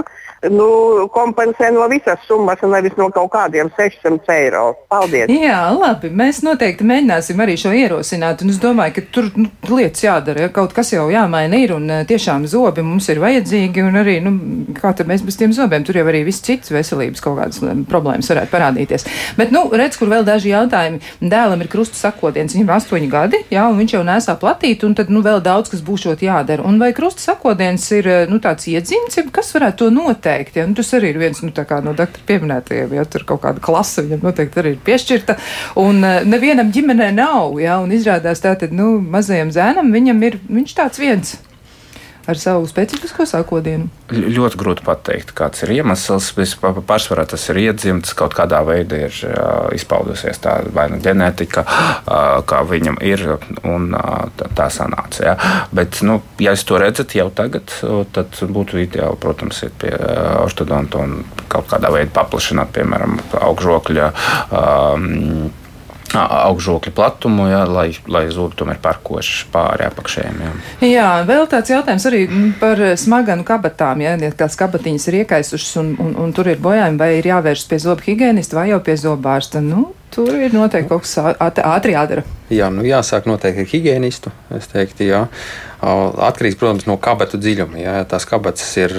[0.51, 4.63] nu, kompensē no visas summas, nevis no kaut kādiem 600 eiro.
[4.91, 5.31] Paldies!
[5.31, 6.11] Jā, labi.
[6.13, 8.43] Mēs noteikti mēģināsim arī šo ierosināt.
[8.43, 10.45] Un es domāju, ka tur nu, lietas jādara.
[10.45, 13.85] Ja kaut kas jau jāmaina ir un eh, tiešām zobi mums ir vajadzīgi.
[13.87, 14.33] Un arī, nu,
[14.77, 17.83] kā tad mēs bez tiem zobiem, tur jau arī viss cits veselības kaut kādas eh,
[17.89, 19.07] problēmas varētu parādīties.
[19.39, 21.01] Bet, nu, redz, kur vēl daži jautājumi.
[21.23, 24.95] Dēlam ir krustu sakodiens, viņam ir astoņi gadi, jā, un viņš jau nesā platīt, un
[24.97, 26.65] tad, nu, vēl daudz kas būšot jādara.
[26.67, 30.32] Un vai krustu sakodiens ir, eh, nu, tāds iedzimts, kas varētu to noteikt?
[30.33, 30.59] Noteikti.
[30.59, 30.67] Ja?
[30.67, 34.23] Nu, tas arī ir viens nu, no doktora pieminētajiem, ja tur kaut kāda klase viņam
[34.23, 35.37] noteikti arī ir piešķirta.
[35.81, 37.59] Un uh, nevienam ģimenē nav.
[37.61, 37.79] Ja?
[37.83, 41.37] Un izrādās tātad nu, mazajam zēnam viņam ir viņš tāds viens
[42.27, 43.89] ar savu specifisko sakodienu?
[44.13, 46.31] Ļoti grūti pateikt, kāds ir iemesls.
[46.87, 49.17] Pārsvarā tas ir iedzimts, kaut kādā veidā ir
[49.75, 51.65] izpaudusies tā vai nu ģenētika,
[52.49, 53.25] kā viņam ir,
[53.67, 53.91] un
[54.39, 55.23] tā, sanāca.
[55.25, 55.35] Ja.
[55.75, 57.73] Bet, nu, ja es to redzētu jau tagad,
[58.15, 59.91] tad būtu ideāli, protams, iet pie
[60.43, 61.19] ortodonta un
[61.51, 64.13] kaut kādā veidā paplašināt, piemēram, augšžokļa.
[64.53, 65.51] Um,
[66.19, 70.41] augšžokļa platumu, jā, lai, lai zobi tomēr parkoši pāri apakšējiem.
[70.43, 70.51] Jā.
[70.87, 72.21] jā, vēl tāds jautājums arī
[72.61, 74.03] par smaganu kabatām.
[74.05, 77.69] Ja, ja tās kabatiņas ir iekaisušas un, un, un tur ir bojājumi, vai ir jāvēršas
[77.71, 79.63] pie zobu higienista vai jau pie zobārsta.
[79.63, 82.25] Nu, tur ir noteikti kaut kas ātri jādara.
[82.53, 84.33] Jā, nu jāsāk noteikti ar higienistu.
[84.53, 85.25] Es teiktu, jā.
[85.81, 87.81] Atkarīgs, protams, no kabatu dziļuma.
[87.81, 88.93] Jā, tās kabatas ir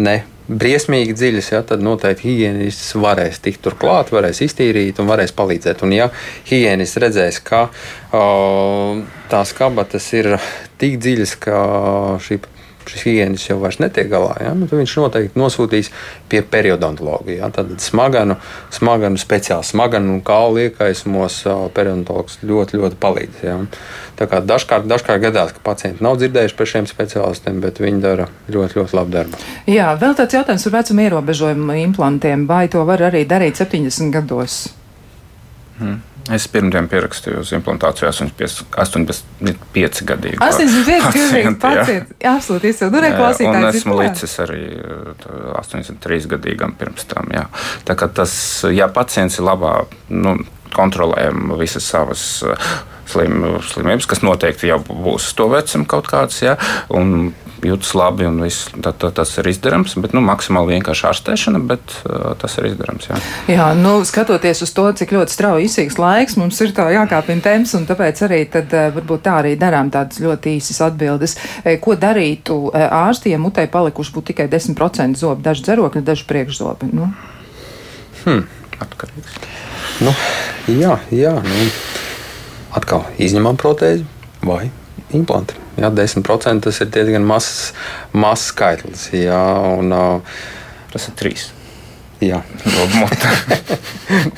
[0.00, 5.84] ne briesmīgi dziļas, ja, tad noteikti higiēnists varēs tikt turklāt, varēs iztīrīt un varēs palīdzēt.
[5.86, 6.08] Un, ja
[6.48, 10.34] higiēnists redzēs, ka uh, tās kabatas ir
[10.82, 11.62] tik dziļas, ka
[12.22, 12.40] šī
[12.88, 15.90] šis higienis jau vairs netiek galā, ja, nu, tad viņš noteikti nosūtīs
[16.32, 17.32] pie periodontologa.
[17.34, 18.36] Ja, tad smaganu,
[18.74, 21.42] smaganu speciāli smaganu un kaulu iekaisumos
[21.76, 23.42] periodontologs ļoti, ļoti palīdz.
[23.46, 23.58] Ja.
[24.18, 28.28] Tā kā dažkārt, dažkārt gadās, ka pacienti nav dzirdējuši par šiem speciālistiem, bet viņi dara
[28.52, 29.42] ļoti, ļoti labu darbu.
[29.70, 32.46] Jā, vēl tāds jautājums par vecuma ierobežojumu implantiem.
[32.50, 34.62] Vai to var arī darīt 70 gados?
[35.78, 36.00] Hmm.
[36.30, 40.38] Es pirmdien pierakstīju uz implantāciju 85 gadīgu.
[40.38, 42.14] 85 gadīgu pacientu.
[42.30, 42.92] Absolūti izcili.
[42.94, 43.58] Nu, reklausītājs.
[43.58, 44.62] Un esmu līdzis arī
[45.58, 47.32] 83 gadīgam pirms tam.
[47.34, 47.48] Jā.
[47.88, 48.34] Tā kā tas,
[48.70, 49.74] ja pacients ir labā,
[50.14, 50.36] nu,
[50.76, 52.24] kontrolējam visas savas
[53.12, 56.40] slim, slimības, kas noteikti jau būs to vecumu kaut kādas.
[56.44, 56.56] Ja,
[56.94, 59.94] un, jūtas labi un viss, tā, tā, tas ir izdarāms.
[60.02, 63.08] Bet, nu, maksimāli vienkārši ārstēšana, bet uh, tas ir izdarāms.
[63.10, 63.20] Jā.
[63.54, 67.74] jā, nu, skatoties uz to, cik ļoti strauji izsīks laiks, mums ir tā jākāpina temps,
[67.78, 71.36] un tāpēc arī tad, uh, varbūt tā arī darām tādas ļoti īsas atbildes.
[71.82, 76.90] Ko darītu ārstiem, mutē palikuši būtu tikai 10% zobi, daži dzerokļi, daži priekšzobi?
[76.96, 77.12] Nu?
[78.24, 78.46] Hmm.
[78.82, 79.38] Atkarīgs.
[80.02, 80.12] Nu,
[80.66, 81.36] jā, jā.
[81.44, 81.66] Nu,
[82.74, 84.06] atkal izņemam protēzi
[84.42, 84.66] vai
[85.14, 85.58] implanti.
[85.78, 87.72] Jā, 10% tas ir diezgan mazs,
[88.12, 89.08] mazs skaitlis.
[89.14, 89.40] Jā,
[89.78, 89.94] un,
[90.92, 91.50] tas ir 3.
[92.22, 92.38] Jā,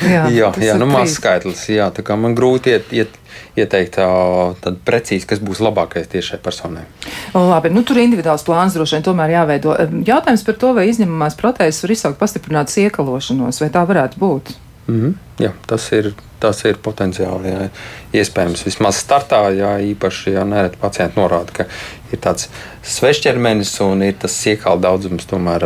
[0.01, 1.67] jā, jā, jā nu, mazs skaitlis.
[1.69, 3.19] Jā, man grūti iet, iet,
[3.61, 6.87] ieteikt tādu precīzi, kas būs labākais tieši šai personai.
[7.35, 9.77] Labi, nu, tur individuāls plāns droši vien tomēr jāveido.
[10.07, 14.55] Jautājums par to, vai izņemamās protēzes var izsaukt pastiprinātas iekalošanos, vai tā varētu būt?
[14.87, 15.15] Mm -hmm.
[15.39, 17.69] Jā, tas ir, tas ir potenciāli jā,
[18.13, 18.65] iespējams.
[18.67, 21.65] Vismaz startā, jā, īpaši ja nereti pacienti norāda, ka
[22.13, 22.49] ir tāds
[22.83, 25.65] svešķermenis un ir tas iekāla daudzums tomēr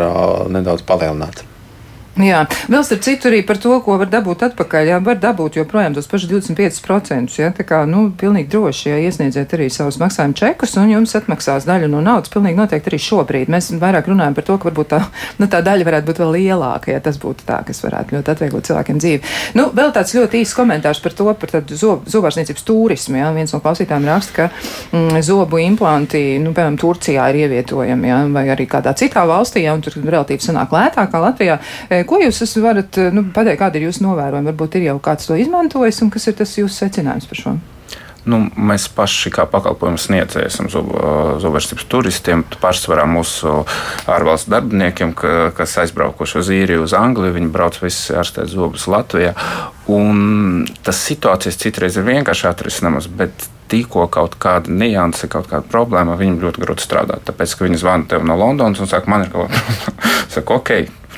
[0.49, 1.45] nedaudz palielināts.
[2.19, 4.89] Jā, vēl starp citu arī par to, ko var dabūt atpakaļ.
[4.91, 7.37] Jā, var dabūt joprojām tos pašus 25%.
[7.39, 11.69] Jā, tā kā, nu, pilnīgi droši, ja iesniedziet arī savus maksājumu čekus un jums atmaksās
[11.69, 13.53] daļu no naudas, pilnīgi noteikti arī šobrīd.
[13.55, 15.01] Mēs vairāk runājam par to, ka varbūt tā,
[15.39, 18.66] nu, tā daļa varētu būt vēl lielāka, ja tas būtu tā, kas varētu ļoti atvieglot
[18.66, 19.23] cilvēkiem dzīvi.
[19.61, 23.21] Nu, vēl tāds ļoti īsts komentārs par to, par zob, zobārstniecības turismu.
[23.23, 24.49] Jā, viens no klausītājiem raksta, ka
[24.91, 29.79] mm, zobu implanti, nu, piemēram, Turcijā ir ievietojami, jā, vai arī kādā citā valstī, jā,
[29.79, 31.59] un tur relatīvi sanāk lētāk kā Latvijā.
[32.09, 34.53] Ko jūs varat eh, nu, pateikt, kāda ir jūsu novērojuma?
[34.53, 37.59] Varbūt ir jau kāds to izmantojis, un kas ir tas jūsu secinājums par šo?
[38.29, 42.43] Nu, mēs paši, kā pakalpojumu sniedzēji, esam zobārstības turistiem.
[42.61, 43.63] Pārsvarā mūsu
[44.11, 49.33] ārvalstu darbiniekiem, ka, kas aizbraukuši uz īriju, uz Angliju, viņi brauc visi ārstēt zobus Latvijā.
[49.89, 56.19] Un tas situācijas citreiz ir vienkārši atrisinamas, bet tikko kaut kāda nianse, kaut kāda problēma,
[56.21, 57.25] viņam ļoti grūti strādāt.
[57.29, 59.53] Tāpēc, ka viņi zvana tev no Londonas un saka, man ir kaut
[60.29, 60.75] kas ok,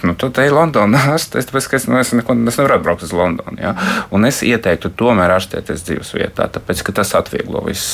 [0.07, 3.15] nu, te ej Londonā ārstēties, tāpēc, ka es, nu, es, neko, es nevaru atbraukt uz
[3.17, 3.57] Londonu.
[3.61, 3.75] Ja?
[4.15, 7.85] Un es ieteiktu tomēr ārstēties dzīves vietā, tāpēc, ka tas atvieglo vis,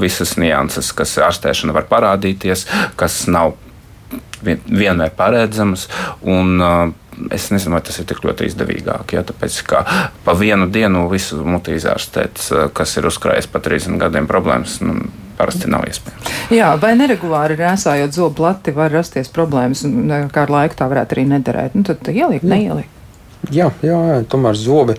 [0.00, 2.66] visas nianses, kas ārstēšana var parādīties,
[3.00, 3.56] kas nav
[4.42, 5.88] vienmēr paredzamas.
[6.22, 6.94] Un,
[7.32, 9.14] Es nezinu, vai tas ir tik ļoti izdevīgāk.
[9.16, 9.78] Ja, tāpēc, ka
[10.26, 12.42] pa vienu dienu visu mutu izārstēt,
[12.76, 14.98] kas ir uzkrājis pat 30 gadiem problēmas, nu,
[15.38, 16.34] parasti nav iespējams.
[16.54, 21.16] Jā, vai neregulāri rēsājot zobu plati var rasties problēmas, un kā ar laiku tā varētu
[21.16, 21.78] arī nederēt?
[21.78, 22.92] Nu, tad ielikt, neielikt.
[23.52, 24.96] Jā, jā, jā, tomēr zobi,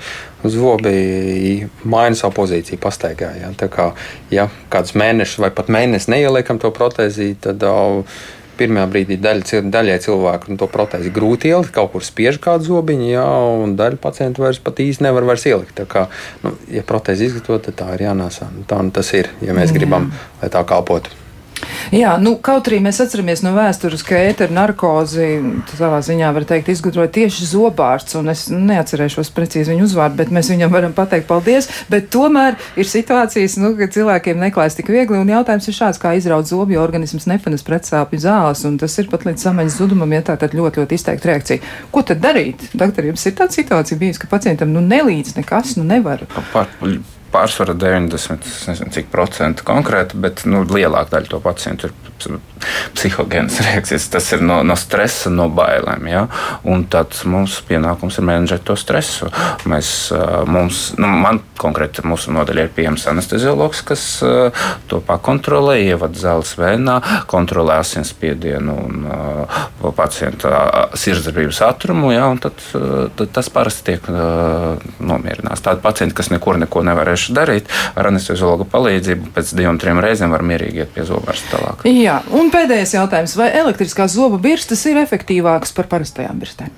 [0.48, 3.34] zobi maina savu pozīciju pastaigā.
[3.42, 3.50] Jā.
[3.60, 3.90] Tā kā
[4.32, 8.20] ja kādus mēnešus vai pat mēnesi neieliekam to protēzī, tad uh,
[8.60, 13.12] pirmajā brīdī daļa, daļai cilvēku nu, to protēzi grūti ielikt, kaut kur spiež kādu zobiņu,
[13.12, 13.28] jā,
[13.64, 15.76] un daļa pacientu vairs pat īsti nevar vairs ielikt.
[15.78, 16.08] Tā kā,
[16.44, 18.50] nu, ja protēzi izgatavot, tad tā ir jānāsā.
[18.56, 19.80] Nu, tā nu tas ir, ja mēs jā.
[19.80, 21.27] gribam, lai tā kalpotu.
[21.94, 25.28] Jā, nu, kaut arī mēs atceramies no vēstures, ka ēteru narkozi
[25.78, 30.52] savā ziņā var teikt izgudroja tieši zobārsts, un es neatcerēšos precīzi viņu uzvārdu, bet mēs
[30.52, 35.32] viņam varam pateikt paldies, bet tomēr ir situācijas, nu, ka cilvēkiem neklājas tik viegli, un
[35.32, 39.24] jautājums ir šāds, kā izraut zobu, jo organisms nepanes pretsāpju zāles, un tas ir pat
[39.30, 41.76] līdz samaņas zudumam, ja tā tad ļoti, ļoti izteikta reakcija.
[41.94, 42.68] Ko tad darīt?
[42.76, 46.28] Doktor, jums ir tāda situācija bijusi, ka pacientam nu nelīdz nekas, nu nevar.
[46.52, 46.68] Par,
[47.34, 51.96] pārsvarā 90, nezinu, cik procentu konkrēti, bet nu, lielāka daļa to pacientu ir
[52.98, 54.08] psihogēnas reakcijas.
[54.14, 56.08] Tas ir no, no stresa, no bailēm.
[56.10, 56.26] Ja?
[56.68, 59.30] Un tad mums pienākums ir menedžēt to stresu.
[59.70, 59.92] Mēs,
[60.50, 64.04] mums, nu, man konkrēti mūsu nodaļā ir pieejams anesteziologs, kas
[64.90, 67.00] to pakontrolē, ievada zāles vēnā,
[67.30, 69.08] kontrolē asinsspiedienu un
[69.98, 72.12] pacienta sirdsdarbības ātrumu.
[72.16, 72.30] Ja?
[72.42, 72.62] Tad,
[73.18, 74.10] tad tas parasti tiek
[75.00, 75.64] nomierināts.
[75.66, 76.84] Tādi pacienti, kas nekur neko
[77.18, 81.86] nevarējuši darīt, ar anesteziologa palīdzību pēc divām, trim reizēm var mierīgi iet pie zobārsta tālāk.
[81.90, 83.38] Jā, un pēdējais jautājums.
[83.38, 86.70] Vai elektriskās zobu birstas ir efektīvākas par parastajām birstēm?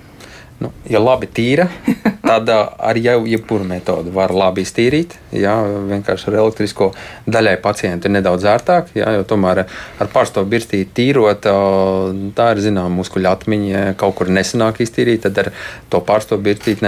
[0.60, 1.68] Nu, ja labi tīra,
[2.30, 5.16] tad ar jau jebkuru metodi var labi iztīrīt.
[5.34, 5.56] Jā,
[5.90, 6.90] vienkārši ar elektrisko
[7.30, 11.48] daļai pacientu ir nedaudz ērtāk, jā, jo tomēr ar parasto birstīti tīrot,
[12.38, 13.68] tā ir zināma muskuļu atmiņa.
[13.70, 15.52] Ja kaut kur nesanāk iztīrīt, tad ar
[15.90, 16.86] to parasto birstīti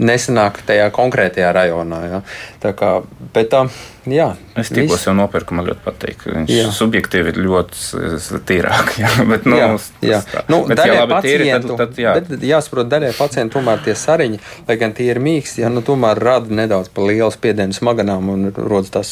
[0.00, 2.02] nesanāk tajā konkrētajā rajonā.
[2.14, 2.22] Jā.
[2.64, 2.94] Tā kā,
[3.34, 3.68] bet, uh,
[4.08, 6.22] Jā, Es tikko jau nopirku, man ļoti patīk.
[6.24, 6.68] Viņš Jā.
[6.72, 8.94] subjektīvi ir ļoti tīrāk.
[9.02, 9.68] Jā, bet, nu, jā,
[10.04, 10.20] jā.
[10.48, 12.14] Nu, bet, daļai ja labi tīri, pacientu, tad, tad jā.
[12.16, 14.40] bet jāsaprot, daļai pacientu tomēr tie sariņi,
[14.70, 18.48] lai gan tie ir mīksti, ja, nu, tomēr rada nedaudz pa lielu spiedienu smaganām un
[18.54, 19.10] rodas tās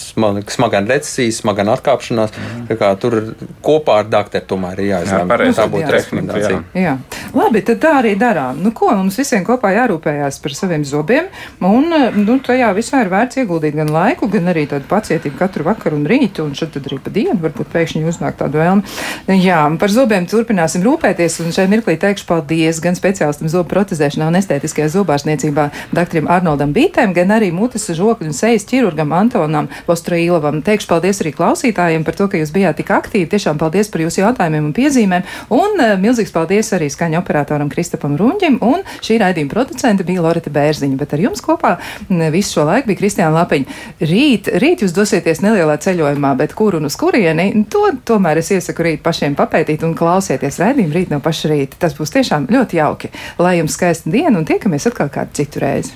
[0.54, 2.34] smagana recesijas, smagana atkāpšanās.
[2.34, 2.78] Mm.
[2.78, 3.16] Kā, tur
[3.64, 5.30] kopā ar doktoru tomēr ir Jā, jāizlemj.
[5.32, 5.72] pareizi, tā jā.
[5.72, 6.60] būtu rekomendācija.
[6.78, 6.94] Jā,
[7.34, 8.60] labi, tad tā arī darām.
[8.62, 11.30] Nu, ko mums visiem kopā jārūpējās par saviem zobiem,
[11.64, 11.88] un
[12.18, 16.06] nu, tajā visā ir vērts ieguldīt gan laiku, gan arī tādu pacietību katru vakaru un
[16.08, 18.98] rītu, un tad arī pa dienu varbūt pēkšņi uznāk tādu vēlmi.
[19.42, 24.38] Jā, par zobiem turpināsim rūpēties, un šai mirklī teikšu paldies gan speciālistam zobu protezēšanā un
[24.40, 30.60] estētiskajā zobārstniecībā doktoram Arnoldam Bītēm, gan arī mutes, žokļu un sejas ķirurgam Antonam Postrīlovam.
[30.66, 33.28] Teikšu paldies arī klausītājiem par to, ka jūs bijāt tik aktīvi.
[33.32, 38.16] Tiešām paldies par jūsu jautājumiem un piezīmēm, un uh, milzīgs paldies arī skaņu operatoram Kristapam
[38.20, 41.76] Runģim, un šī raidījuma producente bija Lorita Bērziņa, bet ar jums kopā
[42.08, 43.78] m, visu šo laiku bija Kristiāna Lapiņa.
[44.08, 48.86] Rīt, rīt jūs dosieties nelielā ceļojumā, bet kur un uz kurieni, to tomēr es iesaku
[48.86, 51.80] rīt pašiem papētīt un klausieties raidījumu rīt no paša rīta.
[51.84, 53.12] Tas būs tiešām ļoti jauki.
[53.42, 55.92] Lai jums skaista diena un tiekamies atkal kādu citu reizi.